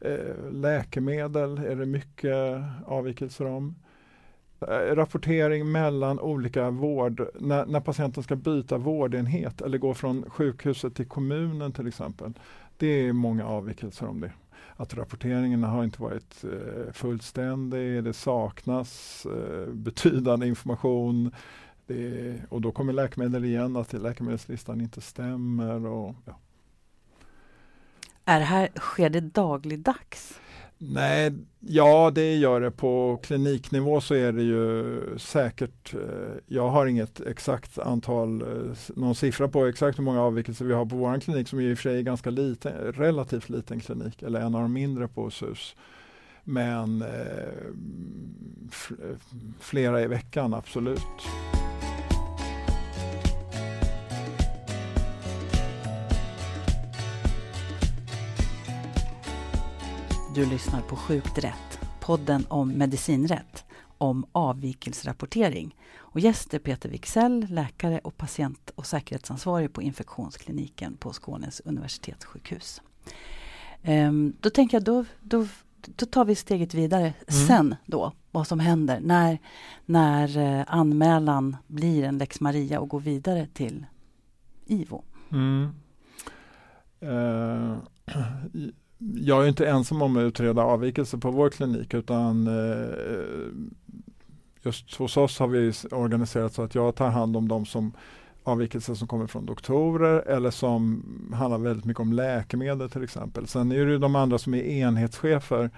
Eh, 0.00 0.50
läkemedel 0.52 1.58
är 1.58 1.76
det 1.76 1.86
mycket 1.86 2.62
avvikelser 2.86 3.46
om. 3.46 3.74
Eh, 4.60 4.94
rapportering 4.94 5.72
mellan 5.72 6.20
olika 6.20 6.70
vård, 6.70 7.28
när, 7.40 7.66
när, 7.66 7.80
patienten 7.80 8.22
ska 8.22 8.36
byta 8.36 8.78
vårdenhet 8.78 9.60
eller 9.60 9.78
gå 9.78 9.94
från 9.94 10.30
sjukhuset 10.30 10.94
till 10.94 11.08
kommunen 11.08 11.72
till 11.72 11.86
exempel. 11.86 12.32
Det 12.76 12.86
är 12.86 13.12
många 13.12 13.46
avvikelser 13.46 14.06
om 14.08 14.20
det. 14.20 14.32
Att 14.76 14.94
rapporteringen 14.94 15.62
har 15.62 15.84
inte 15.84 16.02
varit 16.02 16.44
eh, 16.44 16.92
fullständig, 16.92 18.04
det 18.04 18.12
saknas 18.12 19.26
eh, 19.26 19.72
betydande 19.72 20.46
information. 20.46 21.30
Det, 21.88 22.34
och 22.48 22.60
då 22.60 22.72
kommer 22.72 22.92
läkemedel 22.92 23.44
igen, 23.44 23.76
att 23.76 23.92
läkemedelslistan 23.92 24.80
inte 24.80 25.00
stämmer. 25.00 25.86
Och, 25.86 26.14
ja. 26.24 26.38
Är 28.24 28.38
det 28.38 28.44
här, 28.44 28.68
sker 28.76 29.10
det 29.10 29.20
dagligdags? 29.20 30.40
Nej, 30.78 31.32
ja 31.60 32.10
det 32.14 32.36
gör 32.36 32.60
det. 32.60 32.70
På 32.70 33.20
kliniknivå 33.22 34.00
så 34.00 34.14
är 34.14 34.32
det 34.32 34.42
ju 34.42 34.98
säkert, 35.18 35.94
eh, 35.94 36.00
jag 36.46 36.68
har 36.68 36.86
inget 36.86 37.20
exakt 37.20 37.78
antal, 37.78 38.42
eh, 38.42 38.72
någon 38.96 39.14
siffra 39.14 39.48
på 39.48 39.66
exakt 39.66 39.98
hur 39.98 40.04
många 40.04 40.22
avvikelser 40.22 40.64
vi 40.64 40.74
har 40.74 40.86
på 40.86 40.96
vår 40.96 41.20
klinik 41.20 41.48
som 41.48 41.60
i 41.60 41.74
och 41.74 41.78
för 41.78 41.82
sig 41.82 41.98
är 41.98 42.02
ganska 42.02 42.30
liten, 42.30 42.72
relativt 42.92 43.48
liten 43.48 43.80
klinik 43.80 44.22
eller 44.22 44.40
en 44.40 44.54
av 44.54 44.62
de 44.62 44.72
mindre 44.72 45.08
på 45.08 45.30
SUS. 45.30 45.76
Men 46.44 47.02
eh, 47.02 47.08
flera 49.60 50.02
i 50.02 50.06
veckan, 50.06 50.54
absolut. 50.54 51.00
Du 60.34 60.46
lyssnar 60.46 60.80
på 60.80 60.96
Sjukt 60.96 61.38
rätt, 61.38 61.80
podden 62.00 62.46
om 62.48 62.72
medicinrätt, 62.72 63.64
om 63.98 64.26
avvikelserapportering. 64.32 65.76
Och 65.96 66.20
gäst 66.20 66.54
är 66.54 66.58
Peter 66.58 66.88
Wixell, 66.88 67.46
läkare 67.50 68.00
och 68.04 68.16
patient 68.16 68.70
och 68.74 68.86
säkerhetsansvarig 68.86 69.72
på 69.72 69.82
infektionskliniken 69.82 70.96
på 70.96 71.12
Skånes 71.12 71.60
universitetssjukhus. 71.60 72.82
Um, 73.82 74.36
då 74.40 74.50
tänker 74.50 74.76
jag, 74.76 74.84
då, 74.84 75.04
då, 75.20 75.46
då 75.80 76.06
tar 76.06 76.24
vi 76.24 76.34
steget 76.34 76.74
vidare 76.74 77.14
mm. 77.28 77.46
sen 77.46 77.76
då, 77.86 78.12
vad 78.30 78.46
som 78.46 78.60
händer 78.60 79.00
när, 79.00 79.38
när 79.86 80.38
uh, 80.38 80.64
anmälan 80.66 81.56
blir 81.66 82.04
en 82.04 82.18
lex 82.18 82.40
Maria 82.40 82.80
och 82.80 82.88
går 82.88 83.00
vidare 83.00 83.46
till 83.54 83.86
IVO. 84.66 85.04
Mm. 85.32 85.68
Uh, 87.02 87.76
jag 88.98 89.44
är 89.44 89.48
inte 89.48 89.68
ensam 89.68 90.02
om 90.02 90.16
att 90.16 90.20
utreda 90.20 90.62
avvikelser 90.62 91.18
på 91.18 91.30
vår 91.30 91.50
klinik 91.50 91.94
utan 91.94 92.46
eh, 92.46 93.48
just 94.62 94.94
hos 94.94 95.16
oss 95.16 95.38
har 95.38 95.48
vi 95.48 95.72
organiserat 95.90 96.52
så 96.54 96.62
att 96.62 96.74
jag 96.74 96.94
tar 96.94 97.08
hand 97.08 97.36
om 97.36 97.48
de 97.48 97.66
som 97.66 97.92
avvikelser 98.42 98.94
som 98.94 99.08
kommer 99.08 99.26
från 99.26 99.46
doktorer 99.46 100.20
eller 100.28 100.50
som 100.50 101.04
handlar 101.34 101.58
väldigt 101.58 101.84
mycket 101.84 102.00
om 102.00 102.12
läkemedel 102.12 102.90
till 102.90 103.04
exempel. 103.04 103.46
Sen 103.46 103.72
är 103.72 103.86
det 103.86 103.98
de 103.98 104.16
andra 104.16 104.38
som 104.38 104.54
är 104.54 104.62
enhetschefer 104.62 105.70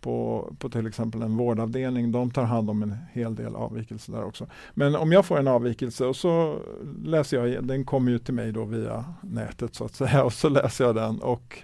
på, 0.00 0.52
på 0.58 0.68
till 0.68 0.86
exempel 0.86 1.22
en 1.22 1.36
vårdavdelning. 1.36 2.12
De 2.12 2.30
tar 2.30 2.44
hand 2.44 2.70
om 2.70 2.82
en 2.82 2.96
hel 3.12 3.34
del 3.34 3.56
avvikelser 3.56 4.12
där 4.12 4.24
också. 4.24 4.46
Men 4.74 4.96
om 4.96 5.12
jag 5.12 5.26
får 5.26 5.38
en 5.38 5.48
avvikelse 5.48 6.06
och 6.06 6.16
så 6.16 6.58
läser 7.04 7.46
jag, 7.46 7.64
den 7.64 7.84
kommer 7.84 8.12
ju 8.12 8.18
till 8.18 8.34
mig 8.34 8.52
då 8.52 8.64
via 8.64 9.04
nätet 9.20 9.74
så 9.74 9.84
att 9.84 9.94
säga 9.94 10.24
och 10.24 10.32
så 10.32 10.48
läser 10.48 10.84
jag 10.84 10.94
den 10.94 11.20
och 11.20 11.58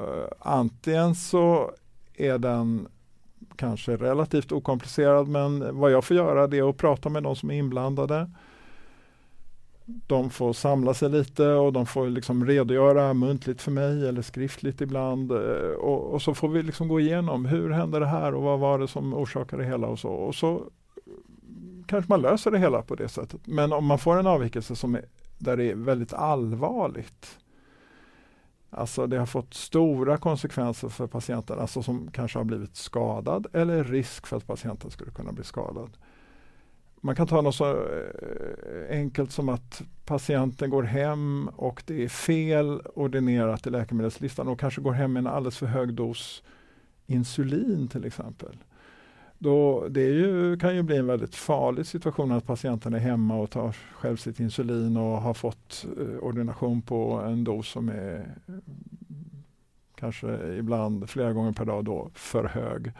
Eh, 0.00 0.28
antingen 0.38 1.14
så 1.14 1.70
är 2.14 2.38
den 2.38 2.88
kanske 3.56 3.96
relativt 3.96 4.52
okomplicerad 4.52 5.28
men 5.28 5.78
vad 5.78 5.90
jag 5.90 6.04
får 6.04 6.16
göra 6.16 6.46
det 6.46 6.58
är 6.58 6.70
att 6.70 6.76
prata 6.76 7.08
med 7.08 7.22
de 7.22 7.36
som 7.36 7.50
är 7.50 7.54
inblandade. 7.54 8.30
De 9.84 10.30
får 10.30 10.52
samla 10.52 10.94
sig 10.94 11.08
lite 11.08 11.46
och 11.46 11.72
de 11.72 11.86
får 11.86 12.06
liksom 12.08 12.46
redogöra 12.46 13.14
muntligt 13.14 13.62
för 13.62 13.70
mig 13.70 14.08
eller 14.08 14.22
skriftligt 14.22 14.80
ibland. 14.80 15.32
Eh, 15.32 15.70
och, 15.78 16.14
och, 16.14 16.22
så 16.22 16.34
får 16.34 16.48
vi 16.48 16.62
liksom 16.62 16.88
gå 16.88 17.00
igenom 17.00 17.44
hur 17.44 17.70
hände 17.70 17.98
det 17.98 18.06
här 18.06 18.34
och 18.34 18.42
vad 18.42 18.58
var 18.58 18.78
det 18.78 18.88
som 18.88 19.14
orsakade 19.14 19.62
det 19.62 19.68
hela 19.68 19.86
och 19.86 19.98
så. 19.98 20.08
Och 20.08 20.34
så 20.34 20.62
kanske 21.86 22.12
man 22.12 22.22
löser 22.22 22.50
det 22.50 22.58
hela 22.58 22.82
på 22.82 22.94
det 22.94 23.08
sättet. 23.08 23.40
Men 23.44 23.72
om 23.72 23.86
man 23.86 23.98
får 23.98 24.18
en 24.18 24.26
avvikelse 24.26 24.76
som 24.76 24.94
är, 24.94 25.04
där 25.38 25.56
det 25.56 25.70
är 25.70 25.74
väldigt 25.74 26.12
allvarligt 26.12 27.38
Alltså 28.70 29.06
det 29.06 29.18
har 29.18 29.26
fått 29.26 29.54
stora 29.54 30.16
konsekvenser 30.16 30.88
för 30.88 31.06
patienten, 31.06 31.58
alltså 31.58 31.82
som 31.82 32.10
kanske 32.10 32.38
har 32.38 32.44
blivit 32.44 32.76
skadad 32.76 33.46
eller 33.52 33.84
risk 33.84 34.26
för 34.26 34.36
att 34.36 34.46
patienten 34.46 34.90
skulle 34.90 35.10
kunna 35.10 35.32
bli 35.32 35.44
skadad. 35.44 35.90
Man 37.00 37.16
kan 37.16 37.26
ta 37.26 37.40
något 37.40 37.54
så 37.54 37.70
eh, 37.70 38.98
enkelt 38.98 39.32
som 39.32 39.48
att 39.48 39.82
patienten 40.04 40.70
går 40.70 40.82
hem 40.82 41.50
och 41.56 41.82
det 41.86 42.04
är 42.04 42.08
fel 42.08 42.82
ordinerat 42.94 43.66
i 43.66 43.70
läkemedelslistan 43.70 44.48
och 44.48 44.60
kanske 44.60 44.80
går 44.80 44.92
hem 44.92 45.12
med 45.12 45.20
en 45.20 45.26
alldeles 45.26 45.58
för 45.58 45.66
hög 45.66 45.94
dos 45.94 46.42
insulin 47.06 47.88
till 47.88 48.04
exempel. 48.04 48.56
Då, 49.42 49.88
det 49.88 50.04
ju, 50.04 50.56
kan 50.56 50.76
ju 50.76 50.82
bli 50.82 50.96
en 50.96 51.06
väldigt 51.06 51.34
farlig 51.34 51.86
situation 51.86 52.32
att 52.32 52.46
patienten 52.46 52.94
är 52.94 52.98
hemma 52.98 53.36
och 53.36 53.50
tar 53.50 53.76
själv 53.92 54.16
sitt 54.16 54.40
insulin 54.40 54.96
och 54.96 55.20
har 55.20 55.34
fått 55.34 55.86
eh, 55.98 56.18
ordination 56.18 56.82
på 56.82 57.12
en 57.12 57.44
dos 57.44 57.68
som 57.68 57.88
är 57.88 58.34
mm, 58.48 58.62
kanske 59.94 60.56
ibland 60.58 61.10
flera 61.10 61.32
gånger 61.32 61.52
per 61.52 61.64
dag 61.64 61.84
då 61.84 62.10
för 62.14 62.44
hög. 62.44 62.92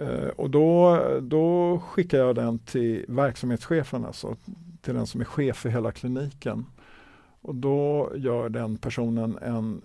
Eh, 0.00 0.28
och 0.28 0.50
då, 0.50 1.00
då 1.22 1.78
skickar 1.78 2.18
jag 2.18 2.34
den 2.34 2.58
till 2.58 3.04
verksamhetschefen, 3.08 4.04
alltså 4.04 4.36
till 4.80 4.94
den 4.94 5.06
som 5.06 5.20
är 5.20 5.24
chef 5.24 5.56
för 5.56 5.68
hela 5.68 5.92
kliniken. 5.92 6.66
Och 7.40 7.54
då 7.54 8.12
gör 8.14 8.48
den 8.48 8.76
personen 8.76 9.38
en 9.42 9.82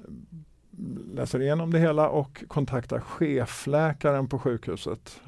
läser 1.13 1.41
igenom 1.41 1.71
det 1.71 1.79
hela 1.79 2.09
och 2.09 2.43
kontaktar 2.47 2.99
chefläkaren 2.99 4.27
på 4.27 4.39
sjukhuset 4.39 5.21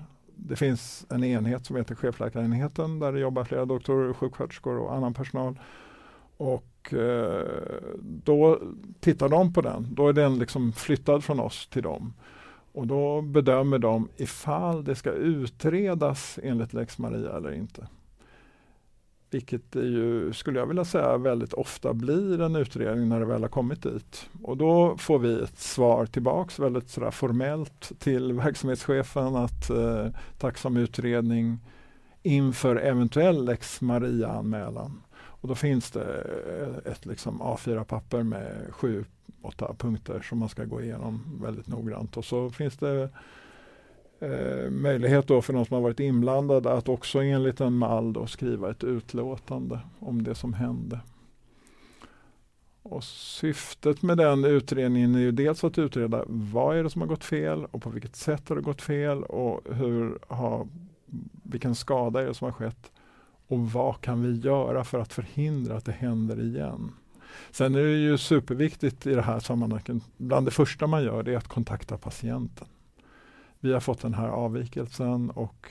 det 0.48 0.56
finns 0.56 1.06
en 1.10 1.24
enhet 1.24 1.66
som 1.66 1.76
heter 1.76 1.96
chefläkarenheten 1.96 3.00
där 3.00 3.12
det 3.12 3.20
jobbar 3.20 3.44
flera 3.44 3.66
doktorer, 3.66 4.14
sjuksköterskor 4.14 4.78
och 4.78 4.96
annan 4.96 5.14
personal. 5.14 5.60
Och 6.38 6.94
eh, 6.94 7.48
då 8.02 8.60
tittar 9.00 9.30
de 9.30 9.54
på 9.54 9.62
den. 9.62 9.88
Då 9.92 10.08
är 10.08 10.14
den 10.14 10.40
liksom 10.40 10.74
flyttad 10.74 11.24
från 11.24 11.40
oss 11.40 11.68
till 11.68 11.84
dem. 11.84 12.14
Och 12.72 12.88
då 12.88 13.22
bedömer 13.22 13.80
de 13.80 14.10
ifall 14.18 14.84
det 14.84 14.96
ska 14.96 15.12
utredas 15.12 16.40
enligt 16.44 16.74
lex 16.74 16.98
Maria 16.98 17.38
eller 17.38 17.52
inte. 17.52 17.88
Vilket 19.34 19.76
ju, 19.76 20.34
skulle 20.34 20.60
jag 20.60 20.66
vilja 20.66 20.86
säga, 20.86 21.18
väldigt 21.18 21.54
ofta 21.54 21.94
blir 21.94 22.42
en 22.42 22.56
utredning 22.56 23.10
när 23.10 23.20
det 23.20 23.26
väl 23.26 23.42
har 23.42 23.50
kommit 23.50 23.84
dit. 23.84 24.30
Och 24.42 24.58
då 24.58 24.98
får 24.98 25.20
vi 25.20 25.44
ett 25.44 25.60
svar 25.60 26.06
tillbaks 26.06 26.60
väldigt 26.60 26.90
sådär 26.90 27.12
formellt 27.12 27.92
till 28.00 28.34
verksamhetschefen 28.44 29.36
att 29.36 29.70
eh, 29.70 30.08
tacksam 30.38 30.78
utredning 30.78 31.60
inför 32.24 32.76
eventuell 32.76 33.46
lex 33.46 33.82
Maria-anmälan. 33.82 35.02
Och 35.16 35.48
då 35.48 35.56
finns 35.56 35.92
det 35.92 36.22
eh, 36.60 36.92
ett 36.92 37.06
liksom 37.06 37.42
A4-papper 37.42 38.24
med 38.24 38.68
sju, 38.70 39.06
åtta 39.42 39.76
punkter 39.78 40.22
som 40.22 40.38
man 40.38 40.50
ska 40.50 40.66
gå 40.66 40.82
igenom 40.82 41.40
väldigt 41.42 41.68
noggrant. 41.68 42.18
Och 42.18 42.26
så 42.26 42.50
finns 42.50 42.78
det 42.78 43.10
eh, 44.24 44.72
möjlighet 44.72 45.28
då 45.28 45.42
för 45.42 45.54
de 45.54 45.66
som 45.66 45.76
har 45.76 45.82
varit 45.82 46.00
inblandade 46.00 46.74
att 46.74 46.90
också 46.90 47.20
enligt 47.20 47.62
en 47.62 47.74
mall 47.74 48.14
då 48.14 48.28
skriva 48.28 48.72
ett 48.72 48.84
utlåtande 48.84 49.80
om 50.00 50.24
det 50.24 50.36
som 50.36 50.54
hände. 50.54 51.00
Och 52.84 53.04
syftet 53.04 54.02
med 54.02 54.18
den 54.18 54.46
utredningen 54.46 55.16
är 55.16 55.20
ju 55.20 55.32
dels 55.32 55.64
att 55.64 55.78
utreda 55.78 56.24
vad 56.28 56.78
är 56.78 56.84
det 56.84 56.90
som 56.90 57.02
har 57.02 57.08
gått 57.08 57.24
fel 57.24 57.66
och 57.72 57.82
på 57.82 57.90
vilket 57.90 58.16
sätt 58.16 58.50
har 58.50 58.56
det 58.56 58.62
gått 58.62 58.82
fel 58.82 59.24
och 59.24 59.62
hur 59.76 60.20
har, 60.28 60.68
vilken 61.44 61.76
skada 61.76 62.22
är 62.22 62.26
det 62.26 62.34
som 62.34 62.46
har 62.46 62.52
skett 62.52 62.92
och 63.48 63.72
vad 63.72 64.02
kan 64.02 64.22
vi 64.22 64.40
göra 64.40 64.84
för 64.84 65.00
att 65.00 65.14
förhindra 65.14 65.78
att 65.78 65.86
det 65.86 65.92
händer 65.92 66.42
igen. 66.42 66.92
Sen 67.52 67.76
är 67.76 67.84
det 67.84 67.98
ju 67.98 68.18
superviktigt 68.18 69.08
i 69.08 69.16
det 69.16 69.22
här 69.22 69.40
sammanhanget, 69.40 70.04
bland 70.18 70.48
det 70.48 70.52
första 70.52 70.88
man 70.88 71.04
gör 71.04 71.24
det 71.24 71.34
är 71.34 71.38
att 71.38 71.48
kontakta 71.48 71.98
patienten. 71.98 72.68
Vi 73.64 73.74
har 73.74 73.80
fått 73.80 74.02
den 74.02 74.14
här 74.14 74.28
avvikelsen 74.28 75.30
och 75.30 75.70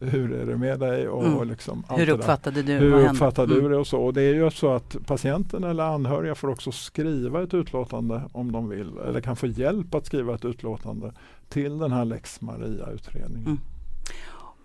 hur 0.00 0.32
är 0.32 0.46
det 0.46 0.56
med 0.56 0.80
dig? 0.80 1.08
Och, 1.08 1.24
Mm. 1.26 1.48
liksom 1.48 1.84
allt 1.88 2.00
Hur 2.00 2.06
det 2.06 2.12
där. 2.12 2.18
uppfattade 2.18 2.62
du? 2.62 2.72
Hur 2.72 3.08
uppfattade 3.08 3.52
Mm. 3.54 3.64
du 3.64 3.70
det 3.70 3.76
och 3.76 3.86
så? 3.86 3.98
Och 4.02 4.14
det 4.14 4.22
är 4.22 4.34
ju 4.34 4.50
så 4.50 4.72
att 4.72 4.96
patienten 5.06 5.64
eller 5.64 5.84
anhöriga 5.84 6.34
får 6.34 6.48
också 6.48 6.72
skriva 6.72 7.42
ett 7.42 7.54
utlåtande 7.54 8.22
om 8.32 8.52
de 8.52 8.68
vill 8.68 8.98
eller 8.98 9.20
kan 9.20 9.36
få 9.36 9.46
hjälp 9.46 9.94
att 9.94 10.06
skriva 10.06 10.34
ett 10.34 10.44
utlåtande 10.44 11.12
till 11.48 11.78
den 11.78 11.92
här 11.92 12.04
lex 12.04 12.40
Maria-utredningen. 12.40 13.46
Mm. 13.46 13.60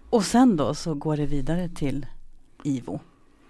Och 0.09 0.23
sen 0.23 0.57
då 0.57 0.73
så 0.73 0.93
går 0.93 1.17
det 1.17 1.25
vidare 1.25 1.69
till 1.69 2.05
IVO. 2.63 2.99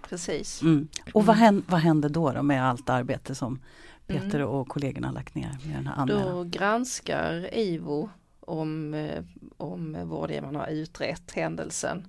Precis. 0.10 0.62
Mm. 0.62 0.88
Och 1.14 1.26
vad 1.26 1.36
händer, 1.36 1.64
vad 1.68 1.80
händer 1.80 2.10
då, 2.10 2.32
då 2.32 2.44
med 2.44 2.66
allt 2.70 2.90
arbete 2.90 3.36
som 3.36 3.60
Peter 4.08 4.40
Mm. 4.40 4.48
och 4.50 4.68
kollegorna 4.68 5.08
har 5.08 5.14
lagt 5.14 5.36
ner 5.36 5.58
med 5.66 5.76
den 5.76 5.88
här 5.88 5.96
anmälan? 5.96 6.36
Då 6.36 6.44
granskar 6.44 7.50
IVO 7.58 8.10
om, 8.48 8.94
eh, 8.94 9.24
om 9.58 10.10
vårdgivaren 10.10 10.56
har 10.56 10.68
utrett 10.68 11.32
händelsen 11.32 12.08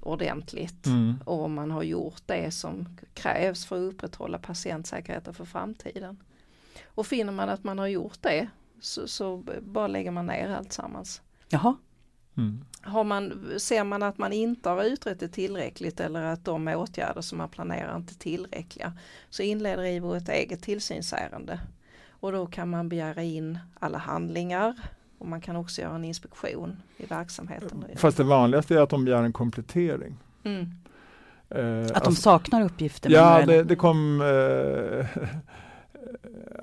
ordentligt 0.00 0.86
Mm. 0.86 1.14
och 1.24 1.42
om 1.44 1.54
man 1.54 1.70
har 1.70 1.82
gjort 1.82 2.22
det 2.26 2.50
som 2.50 2.98
krävs 3.14 3.64
för 3.66 3.76
att 3.76 3.92
upprätthålla 3.94 4.38
patientsäkerheten 4.38 5.34
för 5.34 5.44
framtiden. 5.44 6.16
Och 6.84 7.06
finner 7.06 7.32
man 7.32 7.48
att 7.48 7.64
man 7.64 7.78
har 7.78 7.86
gjort 7.86 8.18
det 8.22 8.48
så, 8.80 9.08
så 9.08 9.42
bara 9.60 9.86
lägger 9.86 10.10
man 10.10 10.26
ner 10.26 10.48
allt 10.48 10.72
sammans. 10.72 11.22
Jaha, 11.48 11.76
Mm. 12.36 12.64
Har 12.80 13.04
man, 13.04 13.50
ser 13.58 13.84
man 13.84 14.02
att 14.02 14.18
man 14.18 14.32
inte 14.32 14.68
har 14.68 14.84
utrett 14.84 15.20
det 15.20 15.28
tillräckligt 15.28 16.00
eller 16.00 16.22
att 16.22 16.44
de 16.44 16.68
åtgärder 16.68 17.20
som 17.20 17.38
man 17.38 17.48
planerar 17.48 17.96
inte 17.96 18.12
är 18.12 18.18
tillräckliga 18.18 18.92
så 19.30 19.42
inleder 19.42 19.84
IVO 19.84 20.14
ett 20.14 20.28
eget 20.28 20.62
tillsynsärende. 20.62 21.60
Och 22.10 22.32
då 22.32 22.46
kan 22.46 22.70
man 22.70 22.88
begära 22.88 23.22
in 23.22 23.58
alla 23.80 23.98
handlingar 23.98 24.74
och 25.22 25.28
man 25.28 25.40
kan 25.40 25.56
också 25.56 25.80
göra 25.82 25.94
en 25.94 26.04
inspektion 26.04 26.76
i 26.96 27.06
verksamheten. 27.06 27.84
Fast 27.96 28.16
det 28.16 28.24
vanligaste 28.24 28.74
är 28.74 28.80
att 28.80 28.90
de 28.90 29.04
begär 29.04 29.22
en 29.22 29.32
komplettering. 29.32 30.16
Mm. 30.44 30.60
Eh, 31.48 31.80
att 31.82 31.88
de 31.88 31.94
alltså- 31.94 32.22
saknar 32.22 32.64
uppgifter? 32.64 33.10
Ja, 33.10 33.46
det, 33.46 33.64
det 33.64 33.76
kom 33.76 34.20
eh, 34.20 35.06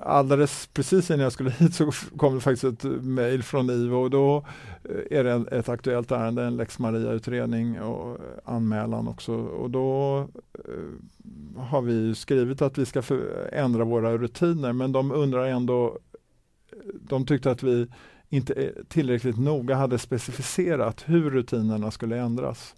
alldeles 0.00 0.66
precis 0.66 1.10
innan 1.10 1.20
jag 1.22 1.32
skulle 1.32 1.50
hit 1.58 1.74
så 1.74 1.90
kom 2.16 2.34
det 2.34 2.40
faktiskt 2.40 2.64
ett 2.64 2.84
mejl 3.02 3.42
från 3.42 3.70
IVO 3.70 3.96
och 3.96 4.10
då 4.10 4.44
eh, 4.84 5.18
är 5.18 5.24
det 5.24 5.58
ett 5.58 5.68
aktuellt 5.68 6.10
ärende, 6.10 6.44
en 6.44 6.56
lex 6.56 6.78
Maria-utredning 6.78 7.80
och 7.80 8.18
anmälan 8.44 9.08
också. 9.08 9.32
Och 9.34 9.70
då 9.70 10.18
eh, 10.54 11.62
har 11.62 11.82
vi 11.82 12.14
skrivit 12.14 12.62
att 12.62 12.78
vi 12.78 12.86
ska 12.86 13.02
ändra 13.52 13.84
våra 13.84 14.18
rutiner 14.18 14.72
men 14.72 14.92
de 14.92 15.12
undrar 15.12 15.46
ändå, 15.46 15.98
de 17.00 17.26
tyckte 17.26 17.50
att 17.50 17.62
vi 17.62 17.86
inte 18.30 18.52
eh, 18.52 18.70
tillräckligt 18.88 19.38
noga 19.38 19.74
hade 19.74 19.98
specificerat 19.98 21.04
hur 21.06 21.30
rutinerna 21.30 21.90
skulle 21.90 22.18
ändras. 22.18 22.74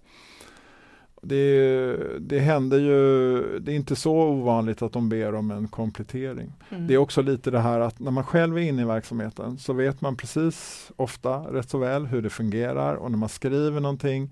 Det, 1.25 1.97
det 2.19 2.39
händer 2.39 2.79
ju, 2.79 3.59
det 3.59 3.71
är 3.71 3.75
inte 3.75 3.95
så 3.95 4.15
ovanligt 4.15 4.81
att 4.81 4.93
de 4.93 5.09
ber 5.09 5.35
om 5.35 5.51
en 5.51 5.67
komplettering. 5.67 6.53
Mm. 6.69 6.87
Det 6.87 6.93
är 6.93 6.97
också 6.97 7.21
lite 7.21 7.51
det 7.51 7.59
här 7.59 7.79
att 7.79 7.99
när 7.99 8.11
man 8.11 8.23
själv 8.23 8.57
är 8.57 8.61
inne 8.61 8.81
i 8.81 8.85
verksamheten 8.85 9.57
så 9.57 9.73
vet 9.73 10.01
man 10.01 10.17
precis 10.17 10.91
ofta 10.95 11.37
rätt 11.37 11.69
så 11.69 11.77
väl 11.77 12.05
hur 12.05 12.21
det 12.21 12.29
fungerar 12.29 12.95
och 12.95 13.11
när 13.11 13.17
man 13.17 13.29
skriver 13.29 13.79
någonting 13.79 14.31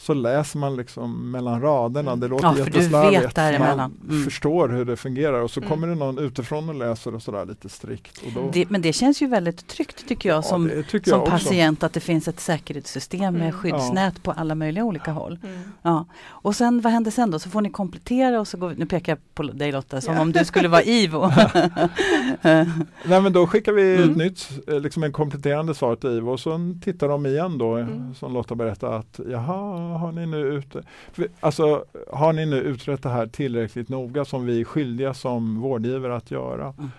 så 0.00 0.14
läser 0.14 0.58
man 0.58 0.76
liksom 0.76 1.30
mellan 1.30 1.60
raderna. 1.60 2.10
Mm. 2.12 2.20
Det 2.20 2.28
låter 2.28 2.44
Ja, 2.46 2.52
du 2.52 2.58
jätteslarvigt. 2.58 3.58
Man 3.76 3.92
Mm. 4.08 4.24
förstår 4.24 4.68
hur 4.68 4.84
det 4.84 4.96
fungerar 4.96 5.40
och 5.42 5.50
så 5.50 5.60
Mm. 5.60 5.70
kommer 5.70 5.86
det 5.86 5.94
någon 5.94 6.18
utifrån 6.18 6.68
och 6.68 6.74
läser 6.74 7.14
och 7.14 7.22
sådär 7.22 7.46
lite 7.46 7.68
strikt. 7.68 8.22
Och 8.26 8.32
då, 8.34 8.50
Det, 8.52 8.70
men 8.70 8.82
det 8.82 8.92
känns 8.92 9.22
ju 9.22 9.26
väldigt 9.26 9.66
tryggt 9.66 10.08
tycker 10.08 10.28
jag 10.28 10.38
ja, 10.38 10.42
som, 10.42 10.68
tycker 10.90 11.10
som 11.10 11.18
jag 11.20 11.28
också. 11.34 11.48
patient 11.48 11.82
att 11.82 11.92
det 11.92 12.00
finns 12.00 12.28
ett 12.28 12.40
säkerhetssystem 12.40 13.34
med 13.34 13.42
Mm. 13.42 13.52
skyddsnät 13.52 14.22
på 14.22 14.32
alla 14.32 14.54
möjliga 14.54 14.84
olika 14.84 15.12
håll. 15.12 15.38
Mm. 15.42 15.58
Ja. 15.82 16.06
Och 16.26 16.56
sen 16.56 16.80
vad 16.80 16.92
händer 16.92 17.10
sen 17.10 17.30
då? 17.30 17.38
Så 17.38 17.50
får 17.50 17.60
ni 17.60 17.70
komplettera 17.70 18.40
och 18.40 18.48
så 18.48 18.56
går 18.56 18.68
vi, 18.68 18.74
nu 18.76 18.86
pekar 18.86 19.12
jag 19.12 19.18
på 19.34 19.42
dig 19.42 19.72
Lotta 19.72 20.00
som 20.00 20.14
Ja. 20.14 20.20
om 20.20 20.32
du 20.32 20.44
skulle 20.44 20.68
vara 20.68 20.82
IVO. 20.82 21.30
Nej 23.04 23.20
men 23.22 23.32
då 23.32 23.46
skickar 23.46 23.72
vi 23.72 23.96
Mm. 23.96 24.10
ett 24.10 24.16
nytt, 24.16 24.48
eh, 24.68 24.80
liksom 24.80 25.02
en 25.02 25.12
kompletterande 25.12 25.74
svar 25.74 25.96
till 25.96 26.10
IVO 26.10 26.30
och 26.32 26.40
så 26.40 26.74
tittar 26.84 27.08
de 27.08 27.26
igen 27.26 27.58
då, 27.58 27.86
som 28.16 28.32
Lotta 28.34 28.54
berättade 28.54 28.96
att 28.96 29.20
jaha, 29.30 29.87
har 29.96 30.12
ni 30.12 30.26
nu 30.26 30.62
för, 31.12 31.28
alltså 31.40 31.84
har 32.12 32.32
ni 32.32 32.46
nu 32.46 32.56
utrett 32.56 33.02
det 33.02 33.08
här 33.08 33.26
tillräckligt 33.26 33.88
noga 33.88 34.24
som 34.24 34.46
vi 34.46 34.60
är 34.60 34.64
skyldiga 34.64 35.14
som 35.14 35.60
vårdgivare 35.60 36.16
att 36.16 36.30
göra? 36.30 36.74
Mm. 36.78 36.90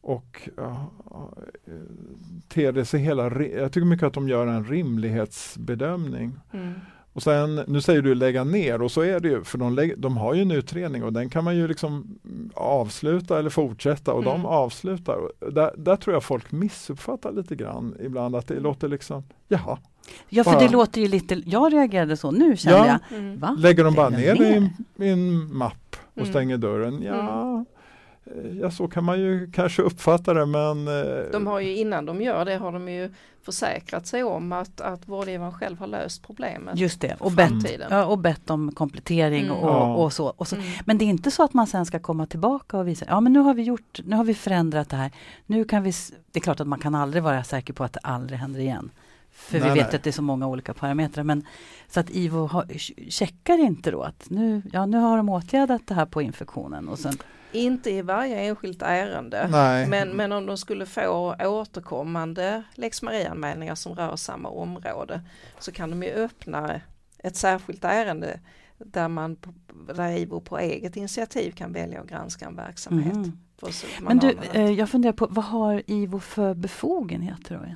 Och 0.00 0.48
ja, 0.56 0.90
eh, 1.66 1.72
ter 2.48 2.72
det 2.72 2.84
sig 2.84 3.00
hela, 3.00 3.42
jag 3.42 3.72
tycker 3.72 3.86
mycket 3.86 4.06
att 4.06 4.14
de 4.14 4.28
gör 4.28 4.46
en 4.46 4.64
rimlighetsbedömning. 4.64 6.32
Mm. 6.52 6.72
Och 7.14 7.22
sen, 7.22 7.60
nu 7.66 7.80
säger 7.80 8.02
du 8.02 8.14
lägga 8.14 8.44
ner 8.44 8.82
och 8.82 8.90
så 8.90 9.00
är 9.00 9.20
det 9.20 9.28
ju 9.28 9.44
för 9.44 9.58
de, 9.58 9.92
de 9.96 10.16
har 10.16 10.34
ju 10.34 10.42
en 10.42 10.50
utredning 10.50 11.04
och 11.04 11.12
den 11.12 11.30
kan 11.30 11.44
man 11.44 11.56
ju 11.56 11.68
liksom 11.68 12.18
mm, 12.24 12.50
avsluta 12.54 13.38
eller 13.38 13.50
fortsätta 13.50 14.12
och 14.12 14.22
de 14.24 14.34
Mm. 14.34 14.46
avslutar. 14.46 15.16
Och 15.16 15.52
Där, 15.52 15.70
där 15.76 15.96
tror 15.96 16.14
jag 16.14 16.22
folk 16.24 16.52
missuppfattar 16.52 17.32
lite 17.32 17.56
grann 17.56 17.96
ibland 18.00 18.36
att 18.36 18.46
det 18.46 18.60
låter 18.60 18.88
liksom, 18.88 19.22
jaha, 19.48 19.78
Ja 20.28 20.44
för 20.44 20.50
Bara- 20.52 20.60
det 20.60 20.68
låter 20.68 21.00
ju 21.00 21.08
lite, 21.08 21.42
jag 21.46 21.72
reagerade 21.72 22.16
så 22.16 22.30
nu 22.30 22.56
kände 22.56 22.78
Ja. 22.78 22.98
jag. 23.10 23.18
Mm. 23.18 23.38
Va? 23.38 23.56
lägger 23.58 23.84
de 23.84 23.94
bara 23.94 24.08
Lägga 24.08 24.34
ner 24.34 24.40
det 24.40 24.48
i 24.56 24.60
ner? 24.60 24.70
en, 24.96 25.04
i 25.04 25.08
en 25.08 25.56
mapp 25.56 25.96
och 26.14 26.18
Mm. 26.18 26.30
stänger 26.30 26.56
dörren? 26.58 27.02
Ja, 27.02 27.14
eh, 27.58 27.62
ja, 28.60 28.70
så 28.70 28.88
kan 28.88 29.04
man 29.04 29.20
ju 29.20 29.50
kanske 29.50 29.82
uppfatta 29.82 30.34
det 30.34 30.46
men 30.46 30.88
eh, 30.88 31.24
De 31.32 31.46
har 31.46 31.60
ju 31.60 31.76
innan 31.76 32.06
de 32.06 32.22
gör 32.22 32.44
det 32.44 32.56
har 32.56 32.72
de 32.72 32.88
ju 32.88 33.10
försäkrat 33.42 34.06
sig 34.06 34.24
om 34.24 34.52
att, 34.52 34.80
att 34.80 35.08
vårdgivaren 35.08 35.52
själv 35.52 35.78
har 35.78 35.86
löst 35.86 36.22
problemet. 36.22 36.78
Just 36.78 37.00
det, 37.00 37.16
och 37.18 37.32
bett, 37.32 37.52
ja, 37.90 38.04
och 38.04 38.18
bett 38.18 38.50
om 38.50 38.72
komplettering 38.72 39.44
Mm. 39.44 39.56
och, 39.56 39.68
Ja. 39.70 39.94
och 39.94 40.12
så. 40.12 40.26
Och 40.26 40.48
så. 40.48 40.56
Mm. 40.56 40.68
Men 40.86 40.98
det 40.98 41.04
är 41.04 41.06
inte 41.06 41.30
så 41.30 41.42
att 41.44 41.54
man 41.54 41.66
sen 41.66 41.86
ska 41.86 41.98
komma 41.98 42.26
tillbaka 42.26 42.78
och 42.78 42.88
visa, 42.88 43.04
ja 43.08 43.20
men 43.20 43.32
nu 43.32 43.38
har 43.38 43.54
vi 43.54 43.62
gjort, 43.62 44.00
nu 44.04 44.16
har 44.16 44.24
vi 44.24 44.34
förändrat 44.34 44.88
det 44.88 44.96
här. 44.96 45.10
Nu 45.46 45.64
kan 45.64 45.82
vi, 45.82 45.92
det 46.32 46.38
är 46.38 46.40
klart 46.40 46.60
att 46.60 46.68
man 46.68 46.78
kan 46.78 46.94
aldrig 46.94 47.22
vara 47.22 47.44
säker 47.44 47.72
på 47.72 47.84
att 47.84 47.92
det 47.92 48.00
aldrig 48.02 48.38
händer 48.38 48.60
igen. 48.60 48.90
För 49.32 49.60
Nej, 49.60 49.68
vi 49.68 49.74
vet 49.74 49.86
nej. 49.86 49.96
att 49.96 50.02
det 50.02 50.10
är 50.10 50.12
så 50.12 50.22
många 50.22 50.46
olika 50.46 50.74
parametrar. 50.74 51.24
Men 51.24 51.44
så 51.88 52.00
att 52.00 52.10
IVO 52.10 52.46
har, 52.46 52.66
checkar 53.10 53.58
inte 53.58 53.90
då 53.90 54.02
att 54.02 54.26
nu, 54.30 54.62
ja, 54.72 54.86
nu 54.86 54.98
har 54.98 55.16
de 55.16 55.28
åtgärdat 55.28 55.82
det 55.86 55.94
här 55.94 56.06
på 56.06 56.22
infektionen. 56.22 56.88
Och 56.88 56.98
sen, 56.98 57.14
Inte 57.54 57.90
i 57.90 58.02
varje 58.02 58.40
enskilt 58.40 58.82
ärende. 58.82 59.48
nej. 59.50 59.86
Men, 59.86 60.08
men 60.08 60.32
om 60.32 60.46
de 60.46 60.58
skulle 60.58 60.86
få 60.86 61.36
återkommande 61.40 62.62
lex 62.74 63.02
Maria-anmälningar 63.02 63.74
som 63.74 63.94
rör 63.94 64.16
samma 64.16 64.48
område 64.48 65.20
så 65.58 65.72
kan 65.72 65.90
de 65.90 66.02
ju 66.02 66.10
öppna 66.10 66.80
ett 67.18 67.36
särskilt 67.36 67.84
ärende 67.84 68.40
där 68.78 69.08
man 69.08 69.36
där 69.94 70.16
IVO 70.18 70.40
på 70.40 70.58
eget 70.58 70.96
initiativ 70.96 71.50
kan 71.52 71.72
välja 71.72 72.00
att 72.00 72.06
granska 72.06 72.46
en 72.46 72.56
verksamhet. 72.56 73.32
För 73.58 73.72
så 73.72 73.86
man 74.00 74.16
Men 74.16 74.18
du, 74.18 74.38
eh, 74.52 74.70
jag 74.70 74.90
funderar 74.90 75.12
på, 75.12 75.26
vad 75.26 75.44
har 75.44 75.82
IVO 75.86 76.20
för 76.20 76.54
befogenheter 76.54 77.54
då? 77.54 77.74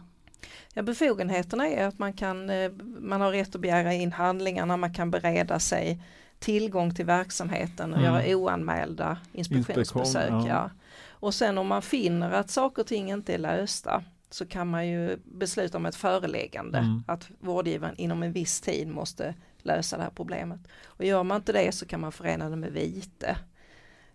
Ja, 0.75 0.83
befogenheterna 0.83 1.69
är 1.69 1.87
att 1.87 1.99
man 1.99 2.13
kan 2.13 2.51
eh, 2.51 2.71
man 3.01 3.21
har 3.21 3.31
rätt 3.31 3.55
att 3.55 3.61
begära 3.61 3.95
in 3.95 4.13
handlingarna, 4.13 4.77
man 4.77 4.95
kan 4.95 5.11
bereda 5.11 5.61
sig 5.61 6.03
tillgång 6.39 6.95
till 6.95 7.07
verksamheten 7.07 7.93
och 7.93 7.99
Mm. 7.99 8.15
göra 8.15 8.37
oanmälda 8.37 9.19
inspektionsbesök. 9.33 9.97
Inspektion, 10.07 10.47
ja. 10.47 10.49
ja. 10.49 10.71
Och 11.11 11.35
sen 11.35 11.59
om 11.59 11.67
man 11.67 11.83
finner 11.83 12.31
att 12.31 12.51
saker 12.51 12.83
och 12.83 12.89
ting 12.89 13.11
inte 13.11 13.35
är 13.35 13.39
lösta 13.39 14.05
så 14.31 14.47
kan 14.47 14.69
man 14.69 14.89
ju 14.89 15.19
besluta 15.25 15.77
om 15.79 15.87
ett 15.87 15.95
föreläggande 15.95 16.79
Mm. 16.79 17.05
att 17.07 17.31
vårdgivaren 17.41 17.97
inom 17.97 18.23
en 18.23 18.33
viss 18.33 18.61
tid 18.61 18.89
måste 18.89 19.35
lösa 19.59 19.97
det 19.97 20.03
här 20.03 20.11
problemet. 20.11 20.61
Och 20.85 21.05
gör 21.05 21.23
man 21.23 21.37
inte 21.37 21.53
det 21.53 21.73
så 21.75 21.87
kan 21.87 22.01
man 22.01 22.13
förena 22.13 22.49
det 22.51 22.57
med 22.57 22.73
vite. 22.73 23.37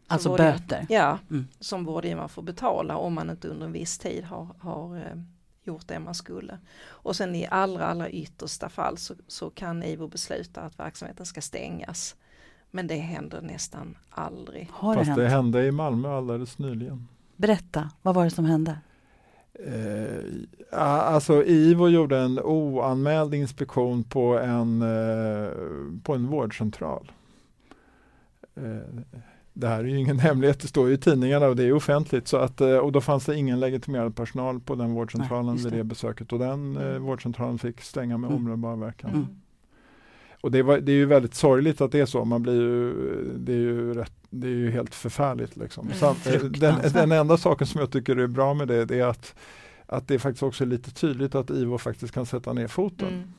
Så 0.07 0.13
Alltså 0.13 0.36
böter? 0.38 0.86
Ja, 0.89 1.19
Mm. 1.29 1.47
som 1.59 1.86
vårdgivaren 1.86 2.29
får 2.29 2.41
betala 2.41 2.97
om 2.97 3.13
man 3.13 3.29
inte 3.29 3.47
under 3.47 3.65
en 3.65 3.71
viss 3.71 3.97
tid 3.97 4.23
har, 4.23 4.47
har 4.59 4.97
eh, 4.97 5.21
gjort 5.63 5.88
det 5.88 5.99
man 5.99 6.15
skulle. 6.15 6.60
Och 6.86 7.15
sen 7.15 7.36
i 7.36 7.47
allra, 7.52 7.86
allra 7.86 8.10
yttersta 8.10 8.69
fall 8.69 8.97
så, 8.97 9.13
så 9.28 9.49
kan 9.49 9.84
IVO 9.84 10.08
besluta 10.08 10.62
att 10.62 10.80
verksamheten 10.80 11.26
ska 11.26 11.41
stängas. 11.41 12.15
Men 12.71 12.88
det 12.88 12.95
händer 12.95 13.41
nästan 13.41 13.97
aldrig. 14.10 14.69
Har 14.71 14.93
det 14.93 14.97
Fast 14.99 15.08
hänt? 15.08 15.17
det 15.17 15.28
hände 15.30 15.65
i 15.65 15.71
Malmö 15.71 16.10
alldeles 16.17 16.60
nyligen. 16.60 17.08
Berätta, 17.36 17.89
vad 18.02 18.15
var 18.15 18.23
det 18.23 18.30
som 18.30 18.45
hände? 18.45 18.78
Eh, 19.54 20.80
alltså 20.80 21.43
IVO 21.43 21.88
gjorde 21.88 22.19
en 22.19 22.39
oanmäld 22.39 23.34
inspektion 23.34 24.04
på 24.04 24.39
en, 24.39 24.82
eh, 24.82 25.52
på 26.04 26.13
en 26.15 26.28
vårdcentral. 26.28 27.12
Eh, 28.56 29.02
det 29.53 29.67
här 29.67 29.79
är 29.79 29.83
ju 29.83 29.97
ingen 29.97 30.19
hemlighet, 30.29 30.59
det 30.59 30.67
står 30.67 30.87
ju 30.87 30.93
i 30.93 30.97
tidningarna 30.97 31.47
och 31.47 31.55
det 31.55 31.63
är 31.63 31.73
offentligt. 31.73 32.27
Så 32.27 32.37
att, 32.37 32.61
eh, 32.61 32.77
och 32.77 32.91
då 32.91 33.01
fanns 33.01 33.25
det 33.25 33.35
ingen 33.35 33.59
legitimerad 33.59 34.15
personal 34.15 34.59
på 34.59 34.75
den 34.75 34.93
vårdcentralen 34.93 35.55
Nej, 35.55 35.63
vid 35.63 35.73
det 35.73 35.83
besöket 35.83 36.33
och 36.33 36.39
den 36.39 36.77
eh, 36.77 36.83
mm. 36.83 37.03
vårdcentralen 37.03 37.59
fick 37.59 37.81
stänga 37.81 38.17
med 38.17 38.27
mm. 38.27 38.41
omedelbar 38.41 38.75
verkan. 38.75 39.09
Mm. 39.09 39.27
Och 40.41 40.51
det, 40.51 40.63
var, 40.63 40.79
det, 40.79 40.91
är 40.91 40.95
ju 40.95 41.05
väldigt 41.05 41.35
sorgligt 41.35 41.81
att 41.81 41.91
det 41.91 41.99
är 41.99 42.05
så. 42.05 42.25
Man 42.25 42.43
blir 42.43 42.61
ju, 42.61 42.93
det, 43.37 43.53
är 43.53 43.57
ju 43.57 43.93
rätt, 43.93 44.13
det 44.29 44.47
är 44.47 44.51
ju 44.51 44.71
helt 44.71 44.95
förfärligt. 44.95 45.57
Liksom. 45.57 45.85
Mm. 45.85 45.97
Samt, 45.97 46.27
eh, 46.27 46.41
den, 46.41 46.75
den, 46.93 47.11
enda 47.11 47.37
saken 47.37 47.67
som 47.67 47.79
jag 47.79 47.91
tycker 47.91 48.15
är 48.15 48.27
bra 48.27 48.53
med 48.53 48.67
det, 48.67 48.85
det 48.85 48.99
är 48.99 49.05
att, 49.05 49.35
att 49.85 50.07
det 50.07 50.13
är 50.13 50.19
faktiskt 50.19 50.43
också 50.43 50.65
lite 50.65 50.91
tydligt 50.91 51.35
att 51.35 51.49
IVO 51.49 51.77
faktiskt 51.77 52.13
kan 52.13 52.25
sätta 52.25 52.53
ner 52.53 52.67
foten. 52.67 53.07
Mm. 53.07 53.33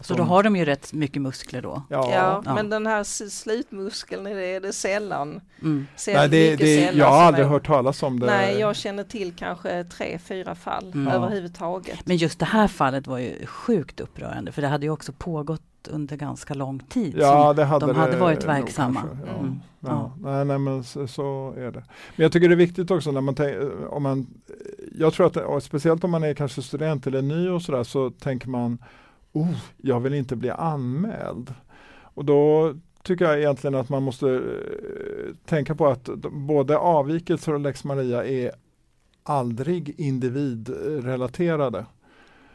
Så 0.00 0.14
då 0.14 0.22
har 0.22 0.42
de 0.42 0.56
ju 0.56 0.64
rätt 0.64 0.92
mycket 0.92 1.22
muskler 1.22 1.62
då? 1.62 1.82
Ja, 1.90 2.12
ja, 2.12 2.42
ja. 2.44 2.54
men 2.54 2.70
den 2.70 2.86
här 2.86 3.04
slutmuskeln 3.28 4.26
är 4.26 4.34
det, 4.34 4.46
är 4.46 4.60
det 4.60 4.72
sällan. 4.72 5.40
Mm. 5.62 5.86
Nej, 6.06 6.28
det, 6.28 6.56
det, 6.56 6.84
sällan 6.84 6.98
jag 6.98 7.06
har 7.06 7.22
aldrig 7.22 7.46
är, 7.46 7.50
hört 7.50 7.66
talas 7.66 8.02
om 8.02 8.20
det. 8.20 8.26
Nej, 8.26 8.58
jag 8.60 8.76
känner 8.76 9.04
till 9.04 9.32
kanske 9.36 9.84
tre, 9.84 10.18
fyra 10.18 10.54
fall 10.54 10.92
mm. 10.94 11.08
överhuvudtaget. 11.08 11.98
Men 12.04 12.16
just 12.16 12.38
det 12.38 12.44
här 12.44 12.68
fallet 12.68 13.06
var 13.06 13.18
ju 13.18 13.46
sjukt 13.46 14.00
upprörande 14.00 14.52
för 14.52 14.62
det 14.62 14.68
hade 14.68 14.86
ju 14.86 14.92
också 14.92 15.12
pågått 15.12 15.62
under 15.88 16.16
ganska 16.16 16.54
lång 16.54 16.78
tid. 16.78 17.14
Ja, 17.18 17.52
det 17.52 17.64
hade 17.64 17.86
de 17.86 17.96
hade 17.96 18.16
varit 18.16 18.44
verksamma. 18.44 19.00
Kanske, 19.00 19.26
ja. 19.26 19.38
Mm. 19.38 19.60
Ja. 19.80 20.12
Nej, 20.20 20.44
nej, 20.44 20.58
men 20.58 20.84
så, 20.84 21.06
så, 21.06 21.54
är 21.56 21.70
det. 21.70 21.84
Men 22.16 22.22
jag 22.24 22.32
tycker 22.32 22.48
det 22.48 22.54
är 22.54 22.56
viktigt 22.56 22.90
också 22.90 23.10
när 23.12 23.20
man 23.20 23.36
om 23.90 24.02
man 24.02 24.26
Jag 24.98 25.12
tror 25.12 25.56
att 25.56 25.64
speciellt 25.64 26.04
om 26.04 26.10
man 26.10 26.24
är 26.24 26.34
kanske 26.34 26.62
student 26.62 27.06
eller 27.06 27.22
ny 27.22 27.48
och 27.48 27.62
sådär 27.62 27.84
så 27.84 28.10
tänker 28.10 28.48
man 28.48 28.78
oh, 29.36 29.56
jag 29.76 30.00
vill 30.00 30.14
inte 30.14 30.36
bli 30.36 30.50
anmäld. 30.50 31.54
Och 32.00 32.24
då 32.24 32.74
tycker 33.02 33.24
jag 33.24 33.38
egentligen 33.38 33.74
att 33.74 33.88
man 33.88 34.02
måste 34.02 34.26
uh, 34.26 35.34
tänka 35.44 35.74
på 35.74 35.86
att 35.86 36.04
både 36.30 36.78
avvikelser 36.78 37.52
och 37.52 37.60
lex 37.60 37.84
Maria 37.84 38.24
är 38.24 38.52
aldrig 39.22 40.00
individrelaterade. 40.00 41.86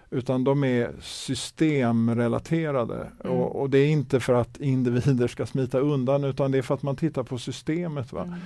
Utan 0.10 0.44
de 0.44 0.64
är 0.64 0.92
systemrelaterade. 1.02 3.12
Mm. 3.24 3.38
Och, 3.38 3.62
och, 3.62 3.70
det 3.70 3.78
är 3.78 3.88
inte 3.88 4.20
för 4.20 4.34
att 4.34 4.58
individer 4.58 5.28
ska 5.28 5.46
smita 5.46 5.80
undan 5.80 6.24
utan 6.24 6.52
det 6.52 6.58
är 6.58 6.62
för 6.62 6.76
att 6.76 6.84
man 6.84 6.96
tittar 6.96 7.24
på 7.24 7.38
systemet. 7.38 8.14
Va? 8.14 8.24
Mm. 8.24 8.40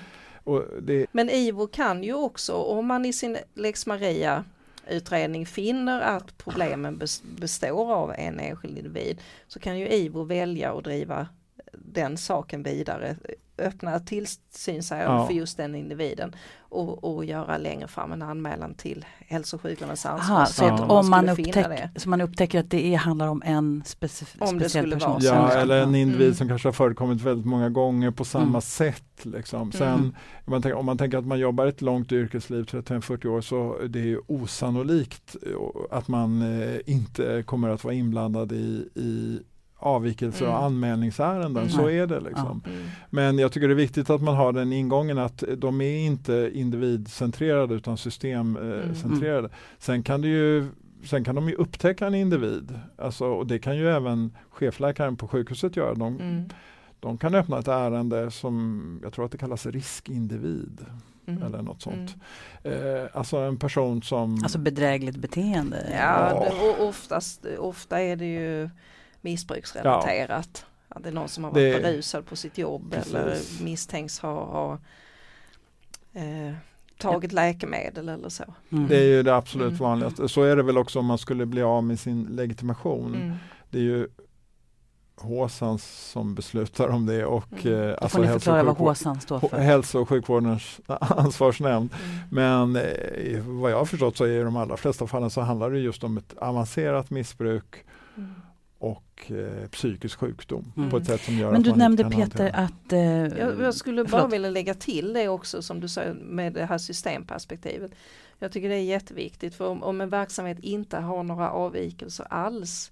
Det... 0.82 1.08
Men 1.12 1.30
IVO 1.30 1.67
kan 1.67 2.04
ju 2.04 2.13
också, 2.13 2.54
om 2.54 2.86
man 2.86 3.06
i 3.06 3.13
sin 3.13 3.38
lex 3.54 3.88
Maria 3.88 4.43
utredning 4.89 5.45
finner 5.45 6.02
att 6.02 6.38
problemen 6.38 7.02
består 7.24 7.93
av 7.93 8.13
en 8.17 8.39
enskild 8.39 8.78
individ 8.78 9.21
så 9.48 9.60
kan 9.60 9.80
ju 9.80 9.88
IVO 9.88 10.24
välja 10.24 10.74
att 10.74 10.84
driva 10.84 11.28
den 11.74 12.17
saken 12.17 12.63
vidare, 12.63 13.15
öppna 13.58 14.00
tillsynsärende 14.00 15.15
ja. 15.15 15.28
för 15.28 15.34
just 15.34 15.58
den 15.58 15.76
individen 15.76 16.36
och, 16.76 17.15
och 17.15 17.26
göra 17.26 17.58
längre 17.58 17.88
fram 17.88 18.12
en 18.12 18.22
anmälan 18.22 18.74
till 18.74 19.06
hälso 19.20 19.56
och 19.56 19.62
sjukvårdens 19.62 20.06
ansvar. 20.06 20.46
så 20.46 20.63
ja. 20.63 20.86
om 20.86 21.10
man, 21.10 21.30
upptäck, 21.30 21.89
så 21.96 22.10
man 22.10 22.22
upptäcker 22.22 22.60
att 22.60 22.70
det 22.70 22.94
är, 22.94 22.98
handlar 22.98 23.28
om 23.28 23.41
en 23.46 23.84
specif 23.86 24.36
om 24.39 24.60
speciell 24.60 24.91
person? 24.91 25.20
Ja, 25.22 25.52
eller 25.52 25.84
en 25.84 25.96
individ 25.96 26.28
mm. 26.28 26.36
som 26.36 26.48
kanske 26.48 26.68
har 26.68 26.74
förekommit 26.74 27.22
väldigt 27.22 27.46
många 27.46 27.70
gånger 27.70 28.12
på 28.12 28.26
samma 28.26 28.46
mm. 28.46 28.62
sätt. 28.62 29.26
Liksom. 29.26 29.72
Sen, 29.72 29.88
mm. 29.88 30.15
man 30.46 30.62
tänker, 30.62 30.78
om 30.78 30.86
man 30.86 30.98
tänker 30.98 31.18
att 31.18 31.26
man 31.26 31.39
jobbar 31.39 31.65
ett 31.65 31.82
långt 31.82 32.12
yrkesliv, 32.12 32.65
35-40 32.65 33.28
år, 33.28 33.41
så 33.41 33.78
det 33.89 34.12
är 34.12 34.32
osannolikt 34.32 35.36
att 35.91 36.08
man 36.08 36.62
eh, 36.62 36.78
inte 36.86 37.44
kommer 37.44 37.70
att 37.70 37.84
vara 37.84 37.94
inblandad 37.94 38.52
i, 38.52 38.89
i 38.96 39.39
avvikelser 39.86 40.45
mm. 40.45 40.58
och 40.58 40.63
anmälningsärenden. 40.63 41.63
Mm. 41.63 41.69
Så 41.69 41.89
är 41.89 42.08
det. 42.08 42.19
Liksom. 42.19 42.62
Mm. 42.65 42.86
Men 43.10 43.38
jag 43.38 43.52
tycker 43.52 43.67
det 43.67 43.74
är 43.74 43.76
viktigt 43.76 44.10
att 44.10 44.21
man 44.21 44.36
har 44.36 44.54
den 44.54 44.74
ingången 44.74 45.17
att 45.17 45.43
de 45.58 45.82
är 45.82 46.06
inte 46.06 46.52
individcentrerade 46.54 47.76
utan 47.76 47.98
systemcentrerade. 47.98 49.48
Mm. 49.48 49.52
Sen 49.80 50.04
kan 50.04 50.21
det 50.21 50.28
ju 50.28 50.69
Sen 51.06 51.24
kan 51.24 51.36
de 51.36 51.50
ju 51.50 51.56
upptäcka 51.56 52.08
en 52.08 52.15
individ. 52.15 52.80
Alltså, 52.98 53.26
och 53.26 53.48
det 53.48 53.60
kan 53.60 53.78
ju 53.78 53.89
även 53.89 54.36
chefläkaren 54.50 55.15
på 55.15 55.28
sjukhuset 55.28 55.76
göra. 55.76 55.93
De, 55.93 56.19
mm. 56.19 56.50
de 57.00 57.17
kan 57.17 57.36
öppna 57.36 57.60
ett 57.60 57.67
ärende 57.67 58.32
som 58.32 59.00
jag 59.04 59.13
tror 59.13 59.26
att 59.26 59.32
det 59.32 59.38
kallas 59.38 59.65
riskindivid. 59.65 60.86
Mm. 61.28 61.43
Eller 61.43 61.62
något 61.62 61.82
sånt. 61.82 62.15
Mm. 62.63 62.98
Eh, 62.98 63.10
alltså 63.13 63.38
en 63.38 63.58
person 63.58 64.02
som... 64.02 64.39
Alltså 64.43 64.58
bedrägligt 64.58 65.17
beteende? 65.17 65.88
Ja, 65.91 66.30
ja. 66.32 66.45
Det, 66.50 66.84
oftast, 66.84 67.45
ofta 67.60 68.02
är 68.02 68.15
det 68.15 68.26
ju 68.26 68.69
missbruksrelaterat. 69.26 70.50
Ja. 70.54 70.96
Att 70.96 71.04
det 71.04 71.10
är 71.10 71.14
någon 71.14 71.30
som 71.30 71.44
har 71.44 71.52
varit 71.52 71.74
det, 71.74 71.82
berusad 71.82 72.26
på 72.26 72.36
sitt 72.36 72.58
jobb 72.58 72.92
precis. 72.92 73.14
eller 73.14 73.64
misstänks 73.64 74.20
ha, 74.20 74.46
ha 74.46 74.80
eh, 76.14 76.54
tagit 76.98 77.32
ja. 77.32 77.36
läkemedel 77.36 78.10
eller 78.10 78.30
så. 78.30 78.44
Mm. 78.72 78.88
Det 78.88 78.98
är 78.98 79.04
ju 79.04 79.24
det 79.24 79.36
absolut 79.36 79.68
mm. 79.68 79.80
vanligaste. 79.80 80.30
Så 80.30 80.44
är 80.44 80.56
det 80.56 80.64
väl 80.64 80.78
också 80.78 81.00
om 81.00 81.06
man 81.06 81.18
skulle 81.18 81.46
bli 81.46 81.62
av 81.62 81.84
med 81.84 82.00
sin 82.00 82.24
legitimation. 82.24 83.16
Mm. 83.16 83.36
Det 83.70 83.78
är 83.78 83.82
ju 83.84 84.08
HSAN 85.18 85.80
som 85.80 86.36
beslutar 86.36 86.88
om 86.88 87.06
det 87.06 87.26
och 87.26 87.66
mm. 87.66 87.90
eh, 87.90 87.96
alltså 88.02 88.22
hälso, 88.22 88.52
och 88.52 88.66
vad 88.66 88.78
HSAN 88.78 89.22
står 89.22 89.40
för. 89.40 89.58
hälso 89.58 90.00
och 90.00 90.10
sjukvårdens 90.10 90.80
ansvarsnämnd. 91.00 91.90
Mm. 91.94 92.18
Men 92.32 92.76
eh, 92.76 93.42
vad 93.46 93.72
jag 93.72 93.78
har 93.78 93.86
förstått 93.86 94.18
så 94.18 94.24
är 94.24 94.30
i 94.30 94.44
de 94.44 94.56
allra 94.56 94.78
flesta 94.78 95.08
fallen 95.08 95.30
så 95.30 95.42
handlar 95.42 95.72
det 95.72 95.80
just 95.80 96.04
om 96.04 96.18
ett 96.18 96.38
avancerat 96.38 97.10
missbruk 97.10 97.76
mm 98.18 98.36
och 98.86 99.32
eh, 99.32 99.67
psykisk 99.69 100.19
sjukdom 100.19 100.71
mm. 100.78 100.89
på 100.89 100.98
ett 100.98 101.06
sätt 101.06 101.21
som 101.21 101.38
gör 101.38 101.52
Men 101.52 101.63
du 101.63 101.76
nämnde 101.76 102.10
Peter 102.10 102.52
att... 102.54 102.93
Eh, 102.93 103.00
jag, 103.00 103.62
jag, 103.62 103.76
skulle 103.76 104.04
bara 104.04 104.10
förlåt. 104.10 104.34
vilja 104.34 104.50
lägga 104.50 104.74
till 104.74 105.13
det 105.13 105.28
också 105.28 105.62
som 105.62 105.80
du 105.80 105.88
säger 105.88 106.13
med 106.13 106.54
det 106.54 106.65
här 106.65 106.78
systemperspektivet. 106.78 107.91
Jag 108.39 108.52
tycker 108.52 108.69
det 108.69 108.76
är 108.76 108.84
jätteviktigt 108.84 109.56
för 109.56 109.67
om, 109.67 109.84
om 109.84 110.02
en 110.02 110.10
verksamhet 110.10 110.60
inte 110.60 110.98
har 110.98 111.24
några 111.24 111.52
avvikelser 111.52 112.28
alls 112.30 112.91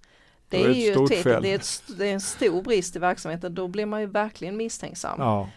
det 0.49 0.63
är, 0.63 0.69
är 0.69 0.73
ju 0.73 1.07
tecken, 1.07 1.41
det 1.41 1.51
är, 1.51 1.55
ett, 1.55 1.83
det 1.97 2.07
är, 2.07 2.13
en 2.13 2.21
stor 2.21 2.61
brist 2.61 2.95
i 2.95 2.99
verksamheten, 2.99 3.55
då 3.55 3.67
blir 3.67 3.85
man 3.85 4.01
ju 4.01 4.07
verkligen 4.07 4.57
misstänksam. 4.57 5.15
Ja. 5.19 5.49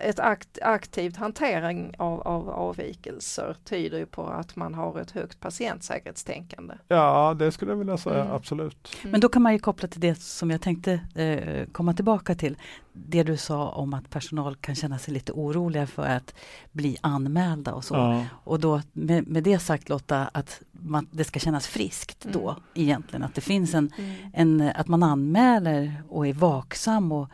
Ett 0.00 0.18
akt, 0.18 0.58
aktivt 0.62 1.16
hantering 1.16 1.94
av, 1.98 2.20
av 2.20 2.50
avvikelser 2.50 3.56
tyder 3.64 3.98
ju 3.98 4.06
på 4.06 4.26
att 4.26 4.56
man 4.56 4.74
har 4.74 5.00
ett 5.00 5.10
högt 5.10 5.40
patientsäkerhetstänkande. 5.40 6.74
Ja, 6.88 7.34
det 7.38 7.52
skulle 7.52 7.70
jag 7.70 7.76
vilja 7.76 7.96
säga, 7.96 8.20
mm. 8.20 8.34
absolut. 8.34 8.96
Mm. 9.00 9.10
Men 9.10 9.20
då 9.20 9.28
kan 9.28 9.42
man 9.42 9.52
ju 9.52 9.58
koppla 9.58 9.88
till 9.88 10.00
det 10.00 10.14
som 10.14 10.50
jag 10.50 10.60
tänkte 10.60 11.00
eh, 11.14 11.66
komma 11.72 11.94
tillbaka 11.94 12.34
till. 12.34 12.56
Det 12.92 13.22
du 13.22 13.36
sa 13.36 13.68
om 13.68 13.94
att 13.94 14.10
personal 14.10 14.56
kan 14.56 14.74
känna 14.74 14.98
sig 14.98 15.14
lite 15.14 15.32
oroliga 15.32 15.86
för 15.86 16.06
att 16.06 16.34
bli 16.72 16.96
anmälda 17.00 17.74
och 17.74 17.84
så. 17.84 17.94
Ja. 17.94 18.24
Och 18.44 18.60
då 18.60 18.80
med, 18.92 19.28
med 19.28 19.42
det 19.42 19.58
sagt 19.58 19.88
Lotta, 19.88 20.30
att 20.32 20.62
man, 20.72 21.08
det 21.10 21.24
ska 21.24 21.38
kännas 21.38 21.66
friskt 21.66 22.26
då 22.32 22.50
mm. 22.50 22.62
egentligen. 22.74 23.22
Att 23.22 23.34
det 23.34 23.40
finns 23.40 23.74
en, 23.74 23.92
mm. 23.98 24.14
en, 24.32 24.72
att 24.74 24.88
man 24.88 25.02
anmäler 25.02 26.02
och 26.08 26.26
är 26.26 26.32
vaksam 26.32 27.12
och 27.12 27.28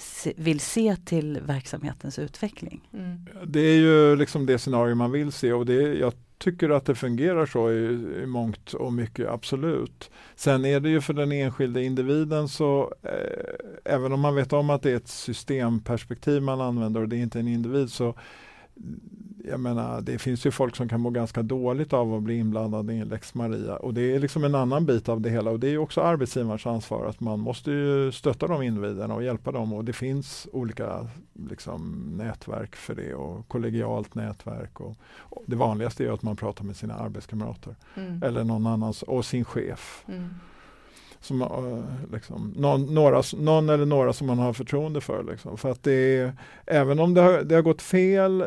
se, 0.00 0.32
vill 0.36 0.60
se 0.60 0.96
till 0.96 1.40
verksamhetens 1.40 2.18
utveckling. 2.18 2.88
Mm. 2.94 3.26
Det 3.46 3.60
är 3.60 3.76
ju 3.76 4.16
liksom 4.16 4.46
det 4.46 4.58
scenario 4.58 4.94
man 4.94 5.10
vill 5.12 5.32
se 5.32 5.52
och 5.52 5.66
det, 5.66 5.98
jag 5.98 6.12
tycker 6.38 6.70
att 6.70 6.86
det 6.86 6.94
fungerar 6.94 7.46
så 7.46 7.70
i, 7.70 7.84
i 8.22 8.26
mångt 8.26 8.72
och 8.72 8.92
mycket, 8.92 9.28
absolut. 9.28 10.10
Sen 10.36 10.64
är 10.64 10.80
det 10.80 10.88
ju 10.88 11.00
för 11.00 11.14
den 11.14 11.32
enskilde 11.32 11.84
individen 11.84 12.48
så 12.48 12.94
eh, 13.02 13.94
även 13.94 14.12
om 14.12 14.20
man 14.20 14.34
vet 14.34 14.52
om 14.52 14.70
att 14.70 14.82
det 14.82 14.90
är 14.90 14.96
ett 14.96 15.08
systemperspektiv 15.08 16.42
man 16.42 16.60
använder 16.60 17.00
och 17.00 17.08
det 17.08 17.16
är 17.16 17.22
inte 17.22 17.40
en 17.40 17.48
individ 17.48 17.90
så 17.90 18.14
jag 19.44 19.60
menar, 19.60 20.00
det 20.00 20.18
finns 20.18 20.46
ju 20.46 20.50
folk 20.50 20.76
som 20.76 20.88
kan 20.88 21.00
må 21.00 21.10
ganska 21.10 21.42
dåligt 21.42 21.92
av 21.92 22.14
att 22.14 22.22
bli 22.22 22.34
inblandade 22.34 22.94
i 22.94 23.04
lex 23.04 23.34
Maria. 23.34 23.76
Och 23.76 23.94
det 23.94 24.14
är 24.14 24.18
liksom 24.18 24.44
en 24.44 24.54
annan 24.54 24.86
bit 24.86 25.08
av 25.08 25.20
det 25.20 25.30
hela. 25.30 25.50
Och 25.50 25.60
det 25.60 25.68
är 25.68 25.78
också 25.78 26.00
arbetsgivarens 26.00 26.66
ansvar 26.66 27.06
att 27.06 27.20
man 27.20 27.40
måste 27.40 27.70
ju 27.70 28.12
stötta 28.12 28.46
de 28.46 28.62
individerna 28.62 29.14
och 29.14 29.22
hjälpa 29.22 29.52
dem. 29.52 29.72
Och 29.72 29.84
det 29.84 29.92
finns 29.92 30.48
olika 30.52 31.08
liksom, 31.48 32.12
nätverk 32.16 32.76
för 32.76 32.94
det 32.94 33.14
och 33.14 33.48
kollegialt 33.48 34.14
nätverk. 34.14 34.80
Och, 34.80 34.96
och 35.16 35.42
det 35.46 35.56
vanligaste 35.56 36.04
är 36.04 36.12
att 36.12 36.22
man 36.22 36.36
pratar 36.36 36.64
med 36.64 36.76
sina 36.76 36.94
arbetskamrater. 36.94 37.76
Mm. 37.96 38.22
eller 38.22 38.44
någon 38.44 38.66
annan 38.66 38.94
och 39.06 39.24
sin 39.24 39.44
chef. 39.44 40.04
Mm 40.08 40.30
som, 41.20 41.42
eh, 41.42 42.12
liksom, 42.12 42.54
någon, 42.56 42.94
några, 42.94 43.22
någon 43.36 43.68
eller 43.68 43.86
några 43.86 44.12
som 44.12 44.26
man 44.26 44.38
har 44.38 44.52
förtroende 44.52 45.00
för. 45.00 45.22
Liksom. 45.22 45.58
För 45.58 45.70
att 45.70 45.82
det 45.82 45.92
är, 45.92 46.32
även 46.66 46.98
om 46.98 47.14
det 47.14 47.20
har, 47.20 47.42
det 47.42 47.54
har 47.54 47.62
gått 47.62 47.82
fel, 47.82 48.40
eh, 48.40 48.46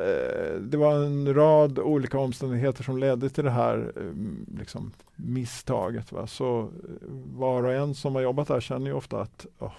det 0.62 0.78
var 0.78 0.96
en 0.96 1.34
rad 1.34 1.80
olika 1.80 2.20
omständigheter 2.20 2.84
som 2.84 2.98
ledde 2.98 3.30
till 3.30 3.44
det 3.44 3.52
här 3.52 3.92
eh, 3.96 4.58
liksom, 4.60 4.92
misstaget. 5.16 6.12
Va? 6.12 6.28
Så 6.28 6.70
var 7.36 7.64
och 7.64 7.74
en 7.74 7.96
som 7.96 8.16
har 8.16 8.22
jobbat 8.22 8.48
där 8.48 8.62
känner 8.62 8.88
ju 8.88 8.94
ofta 8.94 9.22
att 9.22 9.46
oh, 9.60 9.72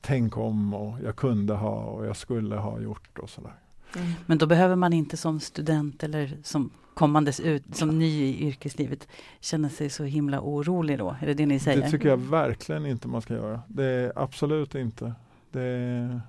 tänk 0.00 0.36
om 0.36 0.74
och 0.74 0.96
jag 1.04 1.16
kunde 1.16 1.54
ha 1.54 1.76
och 1.80 2.06
jag 2.06 2.16
skulle 2.16 2.56
ha 2.56 2.80
gjort 2.80 3.18
och 3.18 3.30
sådär. 3.30 3.54
Mm. 3.96 4.12
Men 4.26 4.38
då 4.38 4.46
behöver 4.46 4.76
man 4.76 4.92
inte 4.92 5.16
som 5.16 5.40
student 5.40 6.02
eller 6.02 6.38
som 6.42 6.70
kommandes 6.98 7.40
ut 7.40 7.76
som 7.76 7.98
ny 7.98 8.24
i 8.24 8.46
yrkeslivet 8.46 9.08
känner 9.40 9.68
sig 9.68 9.90
så 9.90 10.04
himla 10.04 10.40
orolig 10.40 10.98
då? 10.98 11.16
Är 11.20 11.26
det 11.26 11.34
det 11.34 11.46
ni 11.46 11.58
säger? 11.58 11.82
Det 11.82 11.90
tycker 11.90 12.08
jag 12.08 12.16
verkligen 12.16 12.86
inte 12.86 13.08
man 13.08 13.22
ska 13.22 13.34
göra. 13.34 13.62
Det 13.68 13.84
är 13.84 14.12
absolut 14.16 14.74
inte. 14.74 15.14
Det, 15.50 16.20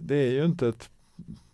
det 0.00 0.14
är 0.14 0.30
ju 0.30 0.44
inte 0.44 0.68
ett 0.68 0.90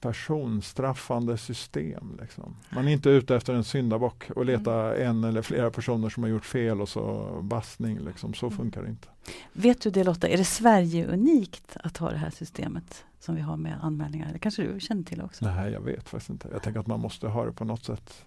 personstraffande 0.01 1.39
system. 1.39 2.19
Liksom. 2.21 2.57
Man 2.71 2.89
är 2.89 2.93
inte 2.93 3.11
ute 3.11 3.37
efter 3.37 3.55
en 3.55 3.65
syndabock 3.65 4.31
och 4.37 4.45
leta 4.45 4.97
mm. 4.97 5.09
en 5.09 5.25
eller 5.25 5.43
flera 5.43 5.71
personer 5.71 6.09
som 6.09 6.23
har 6.23 6.31
gjort 6.31 6.45
fel 6.45 6.81
och 6.81 6.89
så 6.89 7.39
bastning. 7.43 7.99
Liksom. 7.99 8.35
Så 8.35 8.47
mm. 8.47 8.57
funkar 8.57 8.83
det 8.83 8.89
inte. 8.89 9.09
Vet 9.53 9.81
du 9.81 9.91
det 9.91 10.05
Lotta, 10.05 10.29
är 10.29 10.37
det 10.37 10.45
Sverige 10.45 11.07
unikt 11.07 11.77
att 11.85 11.97
ha 11.97 12.11
det 12.11 12.17
här 12.17 12.31
systemet 12.31 13.05
som 13.21 13.35
vi 13.35 13.41
har 13.41 13.57
med 13.57 13.79
anmälningar? 13.83 14.33
Det 14.33 14.39
kanske 14.39 14.63
du 14.63 14.81
känner 14.81 15.03
till 15.03 15.23
också? 15.23 15.45
Nej, 15.45 15.73
jag 15.73 15.81
vet 15.81 16.09
faktiskt 16.09 16.31
inte. 16.31 16.49
Jag 16.53 16.63
tänker 16.63 16.81
att 16.81 16.87
man 16.87 17.01
måste 17.01 17.29
ha 17.29 17.45
det 17.45 17.53
på 17.53 17.65
något 17.65 17.85
sätt. 17.85 18.25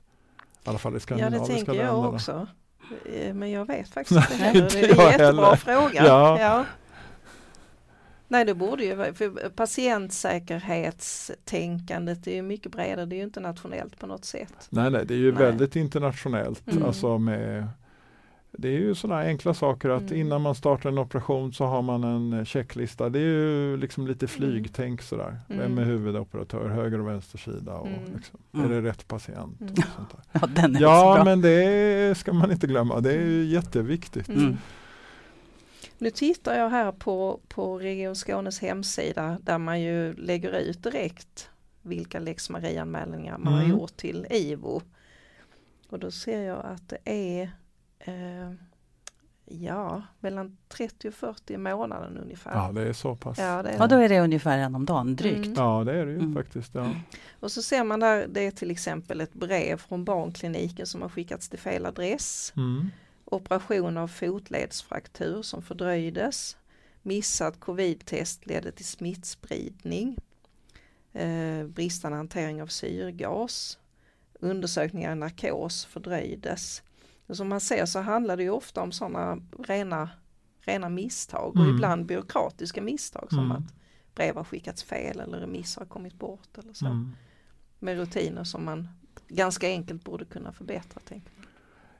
I 0.66 0.70
alla 0.70 0.78
fall 0.78 0.98
i 0.98 1.00
skandinaviska 1.00 1.44
länderna. 1.44 1.54
Ja, 1.54 1.60
det 1.60 1.66
tänker 1.66 1.84
jag 1.84 1.94
länderna. 1.94 2.16
också. 2.16 2.48
Eh, 3.06 3.34
men 3.34 3.52
jag 3.52 3.66
vet 3.66 3.90
faktiskt 3.90 4.32
inte 4.32 4.44
heller. 4.44 4.70
Det 4.72 4.80
är 4.80 4.84
en 4.84 4.90
jättebra 4.90 5.26
heller. 5.26 5.56
fråga. 5.56 6.06
Ja. 6.06 6.40
ja. 6.40 6.66
Nej 8.32 8.46
det 8.46 8.54
borde 8.54 8.84
ju 8.84 9.13
för 9.13 9.50
patientsäkerhetstänkandet 9.50 12.28
är 12.28 12.36
ju 12.36 12.41
mycket 12.41 12.72
bredare, 12.72 13.06
det 13.06 13.15
är 13.15 13.17
ju 13.17 13.24
inte 13.24 13.39
nationellt 13.39 14.00
på 14.00 14.08
något 14.08 14.26
sätt. 14.26 14.67
Nej, 14.70 14.91
nej 14.91 15.06
det 15.06 15.13
är 15.13 15.17
ju 15.17 15.32
nej. 15.32 15.44
väldigt 15.44 15.76
internationellt. 15.76 16.72
Mm. 16.72 16.84
Alltså 16.84 17.17
med, 17.17 17.67
det 18.52 18.67
är 18.67 18.80
ju 18.80 18.96
sådana 18.96 19.22
enkla 19.22 19.54
saker 19.54 19.89
att 19.89 20.02
mm. 20.02 20.15
innan 20.15 20.41
man 20.41 20.56
startar 20.56 20.89
en 20.89 20.98
operation 20.98 21.54
så 21.54 21.65
har 21.65 21.82
man 21.82 22.04
en 22.04 22.46
checklista. 22.46 23.10
Det 23.10 23.20
är 23.20 23.24
ju 23.24 23.78
liksom 23.78 24.08
lite 24.08 24.26
mm. 24.26 24.30
flygtänk 24.30 25.02
sådär. 25.02 25.39
Mm. 25.50 25.62
Vem 25.62 25.78
är 25.78 25.84
huvudoperatör, 25.84 26.70
höger 26.70 27.00
och 27.00 27.08
vänster 27.08 27.38
sida 27.38 27.74
och 27.74 27.88
mm. 27.88 28.00
liksom, 28.15 28.39
är 28.52 28.70
det 28.70 28.82
rätt 28.82 29.08
patient? 29.08 29.62
Mm. 29.62 29.74
Och 29.74 29.80
sånt 29.96 30.10
där. 30.12 30.20
Ja, 30.41 30.48
den 30.48 30.76
är 30.76 30.82
ja 30.82 31.22
men 31.26 31.41
det 31.41 32.17
ska 32.17 32.34
man 32.34 32.52
inte 32.52 32.67
glömma, 32.67 33.00
det 33.00 33.13
är 33.13 33.22
ju 33.22 33.46
jätteviktigt. 33.46 34.30
Nu 36.02 36.12
tittar 36.12 36.54
jag 36.58 36.70
här 36.70 36.92
på, 36.92 37.40
på 37.48 37.80
Region 37.80 38.16
Skånes 38.16 38.60
hemsida 38.60 39.38
där 39.42 39.58
man 39.58 39.82
ju 39.82 40.14
lägger 40.14 40.60
ut 40.60 40.84
direkt 40.84 41.50
vilka 41.82 42.20
lex 42.20 42.50
Maria-anmälningar 42.50 43.38
man 43.38 43.54
mm. 43.54 43.66
har 43.66 43.78
gjort 43.78 43.98
till 43.98 44.28
IVO. 44.30 44.82
Och 45.90 46.00
då 46.00 46.12
ser 46.12 46.42
jag 46.42 46.66
att 46.66 46.90
det 46.90 46.98
är 47.06 47.52
eh, 48.00 48.54
ja, 49.46 50.02
mellan 50.20 50.58
30 50.68 51.08
och 51.08 51.14
40 51.14 51.54
i 51.54 51.58
månaden 51.58 52.18
ungefär. 52.18 52.52
Ja, 52.56 52.72
det 52.72 52.82
är 52.82 52.94
så 52.94 53.16
pass. 53.16 53.40
Ja, 53.40 53.64
det 53.64 53.70
är 53.70 53.78
ja 53.78 53.88
då 53.88 53.96
är 53.96 54.10
det 54.10 54.20
ungefär 54.20 54.58
en 54.58 54.76
om 54.76 54.86
dagen, 54.86 55.16
drygt. 55.16 55.46
Mm. 55.46 55.54
Ja, 55.58 55.84
det 55.84 55.94
är 55.94 56.06
det 56.06 56.12
ju 56.12 56.20
mm. 56.20 56.34
faktiskt. 56.34 56.76
Ja. 56.76 56.90
Och 57.40 57.52
så 57.52 57.62
ser 57.62 57.84
man 57.84 58.00
där, 58.00 58.28
det 58.30 58.48
är 58.48 58.52
till 58.52 58.72
exempel 58.72 59.22
ett 59.22 59.34
brev 59.34 59.78
från 59.78 60.06
barnkliniken 60.06 60.86
som 60.86 61.02
har 61.02 61.10
skickats 61.10 61.50
till 61.50 61.60
fel 61.60 61.86
adress. 61.86 62.54
Mm 62.58 62.90
operation 63.32 63.98
av 63.98 64.08
fotledsfraktur 64.08 65.41
som 65.41 65.62
fördröjdes, 65.62 66.58
missat 67.02 67.60
covid-test 67.60 68.46
ledde 68.46 68.72
till 68.72 68.86
smittspridning, 68.86 70.17
eh, 71.13 71.65
bristande 71.67 72.17
hantering 72.17 72.62
av 72.62 72.67
syrgas, 72.67 73.80
undersökningar 74.39 75.12
i 75.12 75.15
narkos 75.15 75.86
fördröjdes. 75.86 76.84
Och 77.28 77.38
som 77.38 77.50
man 77.50 77.60
ser 77.60 77.86
så 77.86 78.00
handlar 78.00 78.38
det 78.38 78.50
ofta 78.50 78.82
om 78.82 78.91
sådana 78.91 79.41
rena, 79.60 80.10
rena 80.60 80.89
misstag 80.89 81.50
och 81.50 81.63
mm. 81.63 81.76
ibland 81.76 82.06
byråkratiska 82.06 82.82
misstag 82.82 83.28
som 83.30 83.46
mm. 83.46 83.52
att 83.52 83.74
brev 84.15 84.36
har 84.36 84.44
skickats 84.44 84.84
fel 84.84 85.20
eller 85.20 85.38
remisser 85.38 85.82
har 85.82 85.88
kommit 85.88 86.13
bort 86.13 86.58
eller 86.58 86.74
så. 86.74 86.86
Mm. 86.86 87.12
Med 87.80 87.98
rutiner 87.98 88.44
som 88.44 88.65
man 88.65 88.89
ganska 89.28 89.67
enkelt 89.67 90.04
borde 90.04 90.26
kunna 90.26 90.54
förbättra. 90.54 91.02
Tänker 91.06 91.32
man. 91.38 91.41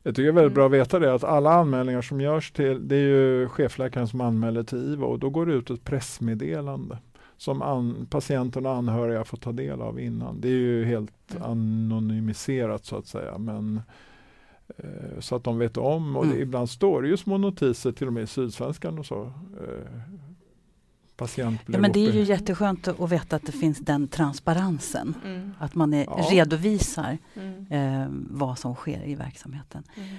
Jag 0.04 0.16
tycker 0.16 0.24
det 0.24 0.30
är 0.30 0.42
väldigt 0.42 0.54
bra 0.54 0.66
att 0.66 0.72
veta 0.72 1.00
det 1.00 1.14
att 1.14 1.24
alla 1.24 1.54
anmälningar 1.54 2.02
som 2.02 2.22
görs 2.22 2.52
till, 2.52 2.88
det 2.88 2.96
är 2.96 3.08
ju 3.08 3.48
chefläkaren 3.48 4.08
som 4.08 4.22
anmäler 4.22 4.64
till 4.64 4.94
IVO 4.94 5.06
och 5.06 5.20
då 5.20 5.30
går 5.30 5.46
det 5.46 5.54
ut 5.54 5.70
ett 5.70 5.84
pressmeddelande 5.84 6.98
som 7.38 7.62
an, 7.62 8.08
patienten 8.10 8.66
och 8.66 8.72
anhöriga 8.72 9.24
får 9.24 9.38
ta 9.38 9.52
del 9.52 9.82
av 9.82 10.00
innan. 10.00 10.42
Det 10.42 10.48
är 10.48 10.52
ju 10.52 10.86
helt 10.86 11.36
mm. 11.36 11.44
anonymiserat 11.44 12.86
så 12.86 12.98
att 12.98 13.08
säga 13.08 13.38
men 13.38 13.82
eh, 14.78 15.20
så 15.20 15.36
att 15.36 15.44
de 15.44 15.58
vet 15.58 15.78
om 15.78 16.16
och 16.16 16.26
det, 16.26 16.32
mm. 16.32 16.42
ibland 16.42 16.70
står 16.70 17.02
det 17.02 17.08
ju 17.08 17.18
små 17.18 17.38
notiser 17.38 17.92
till 17.92 18.08
och 18.08 18.14
med 18.14 18.24
i 18.24 18.28
Sydsvenskan 18.28 19.00
och 19.00 19.06
så. 19.06 19.22
Eh, 19.22 20.02
patient 21.22 21.62
ja, 21.66 21.80
men 21.80 21.92
Det 21.92 22.08
är 22.08 22.12
ju 22.12 22.24
jätteskönt 22.24 22.88
att 22.88 23.12
veta 23.12 23.36
att 23.36 23.46
det 23.46 23.52
finns 23.52 23.80
den 23.80 24.08
transparensen. 24.08 25.16
Mm. 25.26 25.54
Att 25.60 25.76
man 25.76 25.94
är, 25.94 26.06
ja. 26.06 26.28
redovisar 26.32 27.18
mm. 27.34 27.68
eh, 27.72 28.08
vad 28.12 28.60
som 28.60 28.76
sker 28.76 29.04
i 29.08 29.16
verksamheten. 29.16 29.84
Mm. 29.96 30.10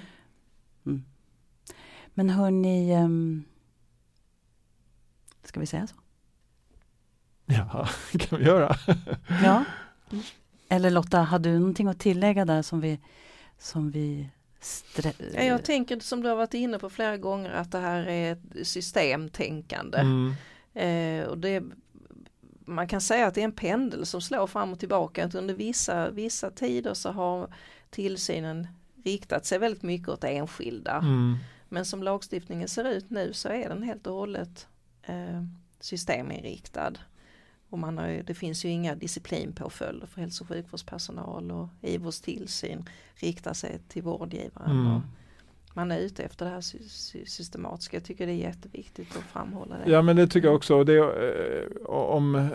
mm. 0.85 1.03
Men 2.13 2.29
hörni, 2.29 2.91
eh, 2.91 3.07
ska 5.43 5.59
vi 5.59 5.65
säga 5.65 5.87
så? 5.87 5.95
Ja, 7.45 7.87
kan 8.19 8.39
vi 8.39 8.45
göra. 8.45 8.75
ja. 9.43 9.63
Eller 10.69 10.89
Lotta, 10.89 11.19
hade 11.19 11.49
du 11.49 11.59
någonting 11.59 11.87
att 11.87 11.99
tillägga 11.99 12.45
där 12.45 12.61
som 12.61 12.81
vi, 12.81 12.99
som 13.57 13.91
vi 13.91 14.29
jag 15.33 15.65
tänker 15.65 15.99
som 15.99 16.23
du 16.23 16.29
har 16.29 16.35
varit 16.35 16.53
inne 16.53 16.79
på 16.79 16.89
flera 16.89 17.17
gånger 17.17 17.51
att 17.51 17.71
det 17.71 17.79
här 17.79 18.07
är 18.07 18.31
ett 18.31 18.67
systemtänkande. 18.67 19.97
Mm. 19.97 20.33
Eh, 20.73 21.25
och 21.25 21.37
det, 21.37 21.63
man 22.65 22.87
kan 22.87 23.01
säga 23.01 23.27
att 23.27 23.35
det 23.35 23.41
är 23.41 23.45
en 23.45 23.51
pendel 23.51 24.05
som 24.05 24.21
slår 24.21 24.47
fram 24.47 24.73
och 24.73 24.79
tillbaka. 24.79 25.25
Att 25.25 25.35
under 25.35 25.53
vissa, 25.53 26.09
vissa 26.09 26.49
tider 26.51 26.93
så 26.93 27.11
har 27.11 27.53
tillsynen 27.89 28.67
riktat 29.03 29.45
sig 29.45 29.59
väldigt 29.59 29.83
mycket 29.83 30.09
åt 30.09 30.23
enskilda. 30.23 30.97
Mm. 30.97 31.37
Men 31.69 31.85
som 31.85 32.03
lagstiftningen 32.03 32.67
ser 32.67 32.87
ut 32.87 33.09
nu 33.09 33.33
så 33.33 33.49
är 33.49 33.69
den 33.69 33.83
helt 33.83 34.07
och 34.07 34.13
hållet 34.13 34.67
eh, 35.03 35.43
systeminriktad. 35.79 36.93
Och 37.69 37.79
man 37.79 37.97
har 37.97 38.23
det 38.23 38.33
finns 38.33 38.65
ju 38.65 38.69
inga 38.69 38.95
disciplinpåföljder 38.95 40.07
för 40.07 40.21
hälso 40.21 40.43
och 40.43 40.47
sjukvårdspersonal 40.47 41.51
och 41.51 41.69
IVOs 41.81 42.21
tillsyn 42.21 42.89
riktar 43.15 43.53
sig 43.53 43.79
till 43.87 44.03
vårdgivaren. 44.03 44.71
Mm 44.71 45.01
man 45.73 45.91
är 45.91 45.99
ute 45.99 46.23
efter 46.23 46.45
det 46.45 46.51
här 46.51 46.61
systematiska. 47.25 47.97
Jag 47.97 48.03
tycker 48.03 48.27
det 48.27 48.33
är 48.33 48.37
jätteviktigt 48.37 49.17
att 49.17 49.23
framhålla 49.23 49.75
det. 49.77 49.91
Ja 49.91 50.01
men 50.01 50.15
det 50.15 50.27
tycker 50.27 50.47
jag 50.47 50.55
också. 50.55 50.83
Det, 50.83 50.97
eh, 50.97 51.85
om 51.89 52.35
eh, 52.35 52.45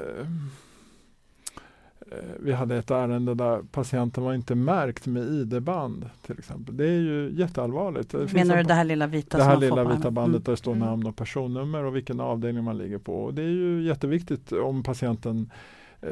eh, 2.11 2.19
vi 2.41 2.53
hade 2.53 2.77
ett 2.77 2.91
ärende 2.91 3.35
där 3.35 3.63
patienten 3.71 4.25
var 4.25 4.35
inte 4.35 4.55
märkt 4.55 5.07
med 5.07 5.23
ID-band 5.23 6.11
till 6.27 6.39
exempel. 6.39 6.77
Det 6.77 6.85
är 6.85 7.01
ju 7.01 7.31
jätteallvarligt. 7.33 8.11
Det 8.11 8.33
Menar 8.33 8.57
du 8.57 8.63
det 8.63 8.75
här 8.75 8.85
lilla 8.85 9.07
vita 9.07 9.39
Det 9.39 9.45
här 9.45 9.57
lilla 9.57 9.85
vita 9.85 10.11
bandet 10.11 10.35
mm. 10.35 10.43
där 10.43 10.53
det 10.53 10.57
står 10.57 10.73
mm. 10.73 10.89
namn 10.89 11.07
och 11.07 11.17
personnummer 11.17 11.85
och 11.85 11.97
vilken 11.97 12.21
avdelning 12.21 12.65
man 12.65 12.79
ligger 12.79 12.99
på. 12.99 13.25
Och 13.25 13.35
det 13.35 13.43
är 13.43 13.51
ju 13.51 13.83
jätteviktigt 13.83 14.53
om 14.53 14.83
patienten 14.83 15.53
eh, 16.01 16.09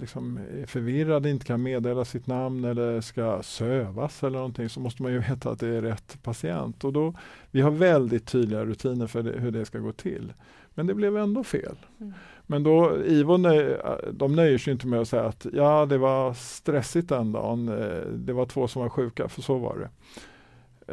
liksom 0.00 0.38
är 0.62 0.66
förvirrad, 0.66 1.26
inte 1.26 1.44
kan 1.44 1.62
meddela 1.62 2.04
sitt 2.04 2.26
namn 2.26 2.64
eller 2.64 3.00
ska 3.00 3.42
sövas 3.42 4.22
eller 4.22 4.38
någonting 4.38 4.68
så 4.68 4.80
måste 4.80 5.02
man 5.02 5.12
ju 5.12 5.18
veta 5.28 5.50
att 5.50 5.60
det 5.60 5.68
är 5.68 5.82
rätt 5.82 6.22
patient. 6.22 6.84
Och 6.84 6.92
då, 6.92 7.14
vi 7.50 7.60
har 7.60 7.70
väldigt 7.70 8.26
tydliga 8.26 8.64
rutiner 8.64 9.06
för 9.06 9.22
det, 9.22 9.40
hur 9.40 9.50
det 9.50 9.64
ska 9.64 9.78
gå 9.78 9.92
till. 9.92 10.32
Men 10.74 10.86
det 10.86 10.94
blev 10.94 11.16
ändå 11.16 11.44
fel. 11.44 11.76
Mm. 12.00 12.12
Men 12.46 12.62
då, 12.62 13.04
IVO 13.04 13.36
nöj, 13.36 13.76
de 14.12 14.36
nöjer 14.36 14.58
sig 14.58 14.72
inte 14.72 14.86
med 14.86 15.00
att 15.00 15.08
säga 15.08 15.24
att 15.24 15.46
ja, 15.52 15.86
det 15.86 15.98
var 15.98 16.34
stressigt 16.34 17.08
den 17.08 17.32
dagen. 17.32 17.68
Eh, 17.68 18.06
det 18.06 18.32
var 18.32 18.46
två 18.46 18.68
som 18.68 18.82
var 18.82 18.88
sjuka, 18.88 19.28
för 19.28 19.42
så 19.42 19.58
var 19.58 19.78
det. 19.78 19.90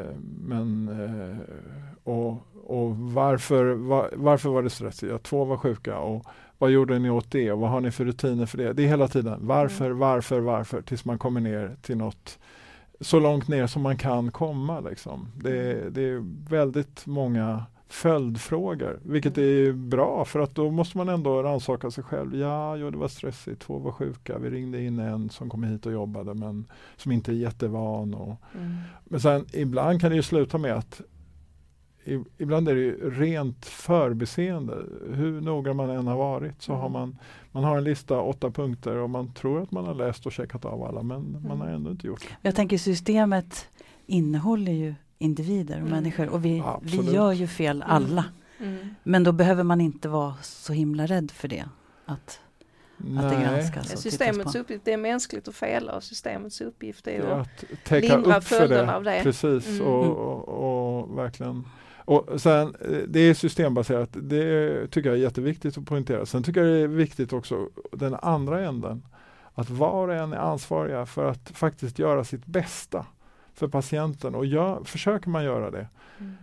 Eh, 0.02 0.18
men, 0.48 0.88
eh, 0.88 1.38
och, 2.04 2.32
och 2.64 2.98
varför, 2.98 3.66
var, 3.66 4.10
varför 4.16 4.50
var 4.50 4.64
det 4.64 4.70
stressigt? 4.70 5.12
Ja, 5.12 5.18
två 5.18 5.46
var 5.46 5.58
sjuka 5.58 6.00
och 6.00 6.26
vad 6.58 6.72
gjorde 6.72 7.00
ni 7.00 7.10
åt 7.10 7.32
det 7.32 7.52
och 7.52 7.60
vad 7.60 7.70
har 7.70 7.82
ni 7.82 7.92
för 7.92 8.06
rutiner 8.06 8.46
för 8.46 8.58
det? 8.58 8.74
Det 8.74 8.84
är 8.84 8.88
hela 8.88 9.08
tiden 9.08 9.40
varför, 9.42 9.86
mm. 9.86 9.98
varför, 9.98 10.40
varför 10.40 10.82
tills 10.82 11.06
man 11.06 11.18
kommer 11.18 11.42
ner 11.42 11.76
till 11.82 11.98
något 11.98 12.40
så 13.02 13.20
långt 13.20 13.48
ner 13.48 13.68
som 13.68 13.82
man 13.82 13.98
kan 13.98 14.32
komma. 14.32 14.80
Liksom. 14.80 15.28
Det, 15.36 15.74
mm. 15.74 15.94
det 15.94 16.02
är 16.02 16.50
väldigt 16.50 17.06
många 17.06 17.64
följdfrågor, 17.90 19.00
vilket 19.04 19.38
mm. 19.38 19.50
är 19.50 19.72
bra 19.72 20.26
för 20.26 20.40
att 20.40 20.56
då 20.56 20.72
måste 20.72 20.98
man 20.98 21.10
ändå 21.10 21.44
rannsaka 21.44 21.92
sig 21.92 22.04
själv. 22.04 22.36
Ja, 22.36 22.76
jo, 22.76 22.90
det 22.90 22.98
var 22.98 23.08
stressigt, 23.08 23.62
två 23.62 23.80
var 23.80 23.92
sjuka, 23.92 24.38
vi 24.38 24.50
ringde 24.50 24.84
in 24.84 25.00
en 25.00 25.30
som 25.30 25.50
kom 25.50 25.64
hit 25.64 25.86
och 25.86 25.92
jobbade 25.92 26.34
men 26.34 26.66
som 26.98 27.12
inte 27.12 27.32
är 27.32 27.36
jättevan. 27.36 28.14
Och, 28.14 28.36
mm. 28.56 28.76
Men 29.04 29.20
sen 29.20 29.46
ibland 29.54 30.02
kan 30.02 30.10
det 30.10 30.16
ju 30.16 30.24
sluta 30.24 30.58
med 30.58 30.74
att 30.74 31.02
ibland 32.38 32.70
är 32.70 32.76
det 32.76 32.92
rent 33.10 33.66
förbiseende. 33.66 34.76
Hur 35.14 35.42
noga 35.42 35.74
man 35.74 35.90
än 35.90 36.08
har 36.08 36.18
varit 36.18 36.62
så 36.62 36.72
mm. 36.72 36.82
har 36.82 36.90
man, 36.90 37.18
man 37.52 37.64
har 37.64 37.78
en 37.78 37.84
lista, 37.84 38.22
åtta 38.22 38.52
punkter 38.52 38.96
och 38.96 39.10
man 39.10 39.34
tror 39.34 39.62
att 39.62 39.72
man 39.72 39.86
har 39.86 39.94
läst 39.94 40.26
och 40.26 40.32
checkat 40.32 40.66
av 40.66 40.84
alla 40.84 41.04
men 41.04 41.18
mm. 41.18 41.48
man 41.48 41.62
har 41.62 41.68
ändå 41.68 41.92
inte 41.92 42.08
gjort 42.08 42.22
det. 42.22 42.36
Jag 42.42 42.56
tänker 42.56 42.78
systemet 42.78 43.70
innehåller 44.06 44.72
ju 44.72 44.96
individer 45.18 45.76
och 45.76 45.88
mm. 45.88 45.92
människor 45.92 46.30
och 46.30 46.46
vi, 46.46 46.64
vi 46.82 47.12
gör 47.12 47.32
ju 47.32 47.48
fel 47.48 47.82
mm. 47.82 47.96
alla. 47.96 48.26
Mm. 48.60 48.96
Men 49.04 49.24
då 49.24 49.32
behöver 49.32 49.64
man 49.64 49.82
inte 49.82 50.10
vara 50.10 50.34
så 50.42 50.74
himla 50.74 51.06
rädd 51.06 51.32
för 51.32 51.48
det. 51.48 51.66
Att 52.06 52.40
att 52.98 53.30
det 53.30 53.38
Nej. 53.38 53.42
granskas 53.42 53.94
och 53.94 54.00
Systemets 54.00 54.54
på? 54.54 54.60
uppgift, 54.60 54.86
det 54.86 54.94
är 54.94 54.98
mänskligt 54.98 55.48
att 55.48 55.56
fela 55.56 55.96
och 55.96 56.04
systemets 56.04 56.62
uppgift 56.62 57.08
är 57.08 57.12
Det 57.12 57.18
ju 57.18 57.24
är 57.24 57.40
att 57.40 57.64
att 57.92 58.02
lindra 58.02 58.42
följderna 58.42 58.92
det. 58.92 58.96
av 58.98 59.04
det. 59.04 59.20
Precis, 59.24 59.68
Mm. 59.68 59.82
och, 59.88 60.18
och, 60.18 61.00
och 61.00 61.18
verkligen 61.18 61.64
och 62.08 62.42
sen, 62.42 62.76
eh, 62.82 62.98
det 63.08 63.20
är 63.20 63.34
systembaserat, 63.34 64.10
det 64.14 64.88
tycker 64.88 65.10
jag 65.10 65.18
är 65.18 65.22
jätteviktigt 65.22 65.78
att 65.78 65.86
poängtera. 65.86 66.26
Sen 66.26 66.44
tycker 66.44 66.64
jag 66.64 66.74
det 66.74 66.84
är 66.84 66.88
viktigt 66.88 67.34
också 67.34 67.70
den 67.92 68.16
andra 68.22 68.66
änden. 68.66 69.04
Att 69.54 69.70
var 69.70 70.08
och 70.08 70.14
en 70.14 70.34
är 70.34 70.38
ansvariga 70.38 71.06
för 71.06 71.26
att 71.26 71.50
faktiskt 71.50 72.00
göra 72.00 72.24
sitt 72.24 72.46
bästa 72.46 73.06
för 73.54 73.68
patienten 73.68 74.36
och 74.36 74.46
gör, 74.46 74.84
försöker 74.84 75.30
man 75.30 75.44
göra 75.44 75.72
det 75.72 75.88
Mm. 76.20 76.34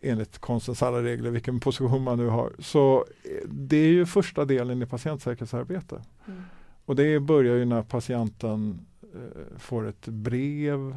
enligt 0.00 0.38
konstens 0.38 0.82
alla 0.82 1.02
regler, 1.02 1.30
vilken 1.30 1.60
position 1.60 2.02
man 2.02 2.18
nu 2.18 2.26
har, 2.26 2.52
så 2.58 3.04
eh, 3.24 3.48
det 3.48 3.76
är 3.76 3.88
ju 3.88 4.06
första 4.06 4.44
delen 4.44 4.82
i 4.82 4.86
patientsäkerhetsarbete. 4.86 6.02
Mm. 6.26 6.42
Och 6.84 6.96
det 6.96 7.20
börjar 7.20 7.56
ju 7.56 7.64
när 7.64 7.82
patienten 7.82 8.80
eh, 9.02 9.58
får 9.58 9.88
ett 9.88 10.08
brev 10.08 10.96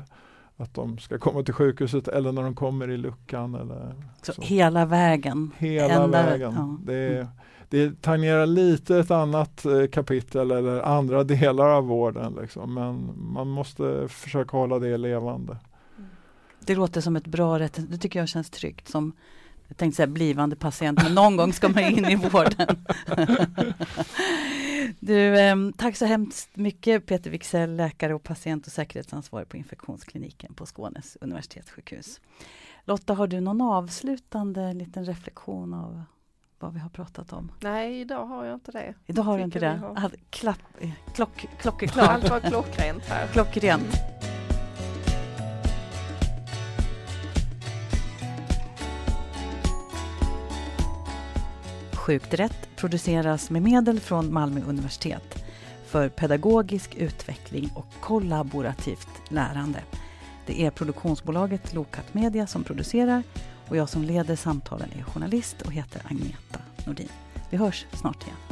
att 0.60 0.74
de 0.74 0.98
ska 0.98 1.18
komma 1.18 1.44
till 1.44 1.54
sjukhuset 1.54 2.08
eller 2.08 2.32
när 2.32 2.44
de 2.44 2.56
kommer 2.56 2.90
i 2.90 2.98
luckan. 2.98 3.56
Eller 3.56 3.96
Så 4.22 4.34
så. 4.34 4.42
hela 4.42 4.86
vägen? 4.86 5.52
Hela 5.58 5.94
ända- 6.04 6.24
vägen. 6.26 6.54
ja. 6.56 6.78
Det, 6.86 7.10
Mm. 7.18 7.28
det 7.70 8.02
tangerar 8.02 8.46
lite 8.46 8.98
ett 8.98 9.12
annat 9.12 9.66
eh, 9.66 9.88
kapitel 9.92 10.52
eller 10.52 10.82
andra 10.82 11.24
delar 11.24 11.70
av 11.70 11.84
vården. 11.86 12.38
Liksom. 12.42 12.74
Men 12.74 13.12
man 13.34 13.48
måste 13.48 14.08
försöka 14.08 14.58
hålla 14.58 14.80
det 14.80 14.98
levande. 14.98 15.58
Det 16.60 16.76
låter 16.76 17.02
som 17.02 17.16
ett 17.16 17.28
bra 17.28 17.60
rätt. 17.60 17.80
Det 17.92 17.98
tycker 17.98 18.20
jag 18.20 18.30
känns 18.30 18.50
tryggt 18.50 18.88
som 18.88 19.12
jag 19.68 19.78
tänkte 19.78 19.96
säga 19.96 20.08
blivande 20.08 20.56
patient, 20.56 21.04
men 21.04 21.16
någon 21.16 21.38
gång 21.38 21.54
ska 21.54 21.70
man 21.70 21.84
in 21.84 22.06
i 22.06 22.16
vården. 22.16 22.86
du, 25.00 25.40
ehm, 25.40 25.74
tack 25.74 25.96
så 25.96 26.06
hemskt 26.06 26.56
mycket 26.56 27.06
Peter 27.06 27.30
Wixell, 27.30 27.76
läkare 27.76 28.14
och 28.14 28.24
patient 28.24 28.66
och 28.68 28.72
säkerhetsansvarig 28.74 29.50
på 29.50 29.58
infektionskliniken 29.58 30.54
på 30.54 30.66
Skånes 30.66 31.18
universitetssjukhus. 31.22 32.22
Lotta, 32.86 33.14
har 33.14 33.28
du 33.28 33.40
någon 33.40 33.62
avslutande 33.62 34.74
liten 34.74 35.06
reflektion 35.06 35.74
av 35.74 36.04
vad 36.60 36.74
vi 36.74 36.80
har 36.80 36.90
pratat 36.90 37.34
om? 37.34 37.52
Nej, 37.62 38.00
idag 38.02 38.26
har 38.26 38.46
jag 38.46 38.54
inte 38.54 38.72
det. 38.72 38.94
Idag 39.06 39.24
har 39.24 39.38
du 39.38 39.44
inte 39.44 39.60
det? 39.60 39.70
har. 39.70 39.90
Ah, 39.98 40.10
Klapp, 40.30 40.60
eh, 40.80 40.90
klock, 41.16 41.46
klockerklart, 41.62 42.10
Allt 42.10 42.30
var 42.30 42.40
klockrent 42.40 43.04
här. 43.04 43.28
klockrent. 43.28 44.19
Sjukt 52.10 52.34
rätt 52.34 52.70
produceras 52.76 53.50
med 53.50 53.62
medel 53.62 54.00
från 54.00 54.34
Malmö 54.34 54.62
universitet 54.62 55.44
för 55.86 56.10
pedagogisk 56.10 56.96
utveckling 56.96 57.70
och 57.76 57.86
kollaborativt 58.02 59.08
lärande. 59.30 59.84
Det 60.46 60.66
är 60.66 60.72
produktionsbolaget 60.72 61.74
Lokat 61.74 62.14
Media 62.14 62.48
som 62.48 62.64
producerar 62.64 63.24
och 63.68 63.78
jag 63.78 63.90
som 63.90 64.04
leder 64.04 64.36
samtalen 64.36 64.90
är 65.00 65.04
journalist 65.04 65.62
och 65.62 65.72
heter 65.72 66.02
Agneta 66.06 66.60
Nordin. 66.86 67.10
Vi 67.50 67.58
hörs 67.58 67.86
snart 67.94 68.24
igen. 68.24 68.49